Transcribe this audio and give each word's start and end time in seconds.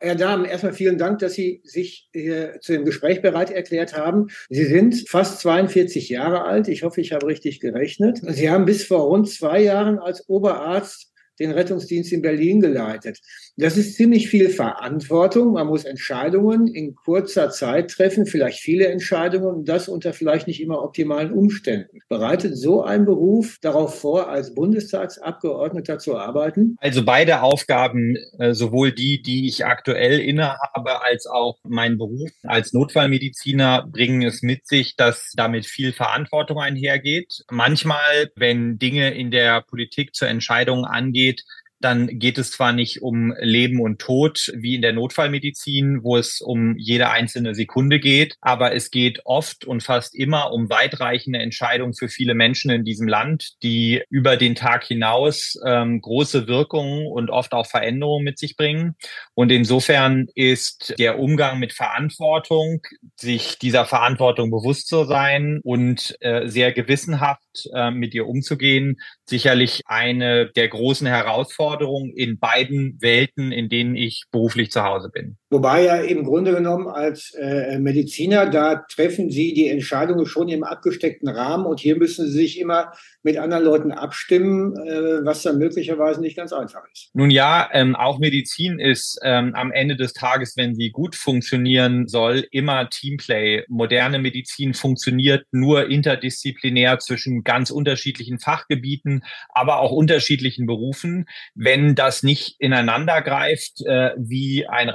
Herr 0.00 0.14
Dahmen, 0.14 0.44
erstmal 0.44 0.72
vielen 0.72 0.96
Dank, 0.96 1.18
dass 1.18 1.34
Sie 1.34 1.60
sich 1.64 2.08
hier 2.12 2.60
zu 2.60 2.72
dem 2.72 2.84
Gespräch 2.84 3.20
bereit 3.20 3.50
erklärt 3.50 3.96
haben. 3.96 4.28
Sie 4.48 4.64
sind 4.64 5.08
fast 5.08 5.40
42 5.40 6.08
Jahre 6.08 6.44
alt. 6.44 6.68
Ich 6.68 6.84
hoffe, 6.84 7.00
ich 7.00 7.12
habe 7.12 7.26
richtig 7.26 7.58
gerechnet. 7.58 8.20
Sie 8.22 8.48
haben 8.48 8.64
bis 8.64 8.84
vor 8.84 9.00
rund 9.00 9.28
zwei 9.28 9.60
Jahren 9.60 9.98
als 9.98 10.28
Oberarzt 10.28 11.12
den 11.38 11.50
Rettungsdienst 11.52 12.12
in 12.12 12.22
Berlin 12.22 12.60
geleitet. 12.60 13.20
Das 13.56 13.76
ist 13.76 13.96
ziemlich 13.96 14.28
viel 14.28 14.48
Verantwortung. 14.48 15.52
Man 15.52 15.66
muss 15.66 15.84
Entscheidungen 15.84 16.66
in 16.66 16.94
kurzer 16.94 17.50
Zeit 17.50 17.90
treffen, 17.90 18.26
vielleicht 18.26 18.60
viele 18.60 18.88
Entscheidungen 18.88 19.46
und 19.46 19.68
das 19.68 19.88
unter 19.88 20.12
vielleicht 20.12 20.46
nicht 20.46 20.60
immer 20.60 20.82
optimalen 20.82 21.32
Umständen. 21.32 21.98
Bereitet 22.08 22.56
so 22.56 22.82
ein 22.82 23.04
Beruf 23.04 23.58
darauf 23.60 24.00
vor, 24.00 24.28
als 24.28 24.54
Bundestagsabgeordneter 24.54 25.98
zu 25.98 26.16
arbeiten? 26.16 26.76
Also 26.80 27.04
beide 27.04 27.42
Aufgaben, 27.42 28.16
äh, 28.38 28.54
sowohl 28.54 28.92
die, 28.92 29.22
die 29.22 29.46
ich 29.46 29.64
aktuell 29.64 30.18
innehabe, 30.20 31.02
als 31.02 31.26
auch 31.26 31.58
mein 31.62 31.98
Beruf 31.98 32.30
als 32.42 32.72
Notfallmediziner 32.72 33.88
bringen 33.90 34.22
es 34.22 34.42
mit 34.42 34.66
sich, 34.66 34.96
dass 34.96 35.32
damit 35.36 35.66
viel 35.66 35.92
Verantwortung 35.92 36.58
einhergeht. 36.58 37.44
Manchmal, 37.50 38.30
wenn 38.36 38.78
Dinge 38.78 39.14
in 39.14 39.30
der 39.30 39.62
Politik 39.62 40.14
zur 40.14 40.28
Entscheidung 40.28 40.84
angehen, 40.84 41.27
geht, 41.28 41.44
dann 41.80 42.18
geht 42.18 42.38
es 42.38 42.50
zwar 42.50 42.72
nicht 42.72 43.02
um 43.02 43.32
Leben 43.40 43.80
und 43.80 44.00
Tod 44.00 44.52
wie 44.56 44.74
in 44.74 44.82
der 44.82 44.92
Notfallmedizin, 44.92 46.02
wo 46.02 46.16
es 46.16 46.40
um 46.40 46.76
jede 46.76 47.10
einzelne 47.10 47.54
Sekunde 47.54 48.00
geht, 48.00 48.34
aber 48.40 48.74
es 48.74 48.90
geht 48.90 49.20
oft 49.24 49.64
und 49.64 49.82
fast 49.82 50.14
immer 50.16 50.52
um 50.52 50.68
weitreichende 50.70 51.38
Entscheidungen 51.38 51.94
für 51.94 52.08
viele 52.08 52.34
Menschen 52.34 52.70
in 52.70 52.84
diesem 52.84 53.06
Land, 53.06 53.62
die 53.62 54.02
über 54.10 54.36
den 54.36 54.54
Tag 54.56 54.84
hinaus 54.84 55.54
ähm, 55.64 56.00
große 56.00 56.48
Wirkungen 56.48 57.06
und 57.06 57.30
oft 57.30 57.52
auch 57.52 57.66
Veränderungen 57.66 58.24
mit 58.24 58.38
sich 58.38 58.56
bringen. 58.56 58.96
Und 59.34 59.52
insofern 59.52 60.26
ist 60.34 60.94
der 60.98 61.20
Umgang 61.20 61.60
mit 61.60 61.72
Verantwortung, 61.72 62.80
sich 63.16 63.58
dieser 63.58 63.86
Verantwortung 63.86 64.50
bewusst 64.50 64.88
zu 64.88 65.04
sein 65.04 65.60
und 65.62 66.16
äh, 66.20 66.48
sehr 66.48 66.72
gewissenhaft 66.72 67.42
äh, 67.72 67.90
mit 67.90 68.14
ihr 68.14 68.26
umzugehen, 68.26 69.00
sicherlich 69.24 69.82
eine 69.86 70.50
der 70.50 70.68
großen 70.68 71.06
Herausforderungen 71.06 72.12
in 72.14 72.38
beiden 72.38 73.00
Welten, 73.00 73.52
in 73.52 73.68
denen 73.68 73.96
ich 73.96 74.24
beruflich 74.30 74.70
zu 74.70 74.82
Hause 74.82 75.10
bin. 75.12 75.36
Wobei 75.50 75.84
ja 75.84 75.96
im 75.96 76.24
Grunde 76.24 76.52
genommen 76.52 76.88
als 76.88 77.34
äh, 77.34 77.78
Mediziner, 77.78 78.50
da 78.50 78.84
treffen 78.88 79.30
Sie 79.30 79.54
die 79.54 79.68
Entscheidungen 79.68 80.26
schon 80.26 80.48
im 80.48 80.62
abgesteckten 80.62 81.28
Rahmen 81.28 81.64
und 81.64 81.80
hier 81.80 81.96
müssen 81.96 82.26
Sie 82.26 82.32
sich 82.32 82.60
immer 82.60 82.92
mit 83.22 83.36
anderen 83.36 83.64
Leuten 83.64 83.92
abstimmen, 83.92 84.76
äh, 84.76 85.24
was 85.24 85.42
dann 85.42 85.58
möglicherweise 85.58 86.20
nicht 86.20 86.36
ganz 86.36 86.52
einfach 86.52 86.82
ist. 86.92 87.10
Nun 87.14 87.30
ja, 87.30 87.68
ähm, 87.72 87.96
auch 87.96 88.18
Medizin 88.18 88.78
ist 88.78 89.18
ähm, 89.22 89.54
am 89.54 89.72
Ende 89.72 89.96
des 89.96 90.12
Tages, 90.12 90.56
wenn 90.56 90.74
sie 90.74 90.90
gut 90.90 91.16
funktionieren 91.16 92.06
soll, 92.06 92.46
immer 92.50 92.88
Teamplay. 92.90 93.64
Moderne 93.68 94.18
Medizin 94.18 94.72
funktioniert 94.74 95.46
nur 95.50 95.90
interdisziplinär 95.90 96.98
zwischen 97.00 97.42
ganz 97.42 97.70
unterschiedlichen 97.70 98.38
Fachgebieten, 98.38 99.24
aber 99.48 99.80
auch 99.80 99.92
unterschiedlichen 99.92 100.66
Berufen. 100.66 101.26
Wenn 101.54 101.94
das 101.94 102.22
nicht 102.22 102.56
ineinander 102.58 103.20
greift, 103.22 103.84
äh, 103.84 104.10
wie 104.16 104.66
ein 104.66 104.88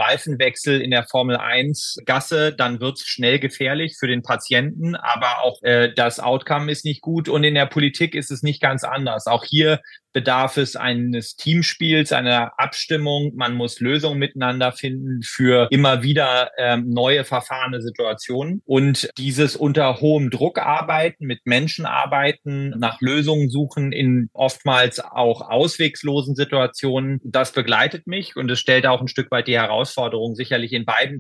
Reifenwechsel 0.44 0.82
in 0.82 0.92
der 0.92 1.04
Formel 1.04 1.38
1 1.38 1.98
Gasse, 2.06 2.54
dann 2.54 2.80
wird 2.80 2.98
es 2.98 3.06
schnell 3.06 3.40
gefährlich 3.40 3.96
für 3.98 4.08
den 4.08 4.22
Patienten, 4.22 4.96
aber 4.96 5.42
auch 5.44 5.62
äh, 5.64 5.94
das 5.94 6.20
Outcome 6.20 6.72
ist 6.72 6.86
nicht 6.86 7.02
gut. 7.02 7.30
Und 7.30 7.44
in 7.44 7.56
der 7.56 7.66
Politik 7.66 8.16
ist 8.16 8.32
es 8.32 8.44
nicht 8.44 8.62
ganz 8.62 8.84
anders. 8.84 9.28
Auch 9.28 9.44
hier 9.44 9.80
bedarf 10.14 10.58
es 10.58 10.76
eines 10.76 11.36
Teamspiels, 11.36 12.12
einer 12.12 12.54
Abstimmung. 12.58 13.34
Man 13.36 13.56
muss 13.56 13.80
Lösungen 13.80 14.20
miteinander 14.20 14.72
finden 14.72 15.22
für 15.24 15.68
immer 15.72 16.04
wieder 16.04 16.52
ähm, 16.58 16.90
neue 16.90 17.26
verfahrene 17.26 17.82
Situationen. 17.82 18.62
Und 18.66 19.10
dieses 19.18 19.56
unter 19.56 20.00
hohem 20.00 20.30
Druck 20.30 20.60
arbeiten, 20.60 21.26
mit 21.26 21.42
Menschen 21.46 21.86
arbeiten, 21.86 22.70
nach 22.78 23.02
Lösungen 23.02 23.50
suchen 23.50 23.92
in 23.92 24.30
oftmals 24.34 25.00
auch 25.00 25.42
auswegslosen 25.42 26.36
Situationen, 26.36 27.20
das 27.24 27.52
begleitet 27.52 28.08
mich 28.08 28.36
und 28.36 28.50
es 28.52 28.60
stellt 28.60 28.86
auch 28.86 29.02
ein 29.02 29.08
Stück 29.08 29.32
weit 29.32 29.48
die 29.48 29.58
Herausforderung 29.58 30.36
sicherlich 30.36 30.74
in 30.74 30.86
beiden 30.86 31.18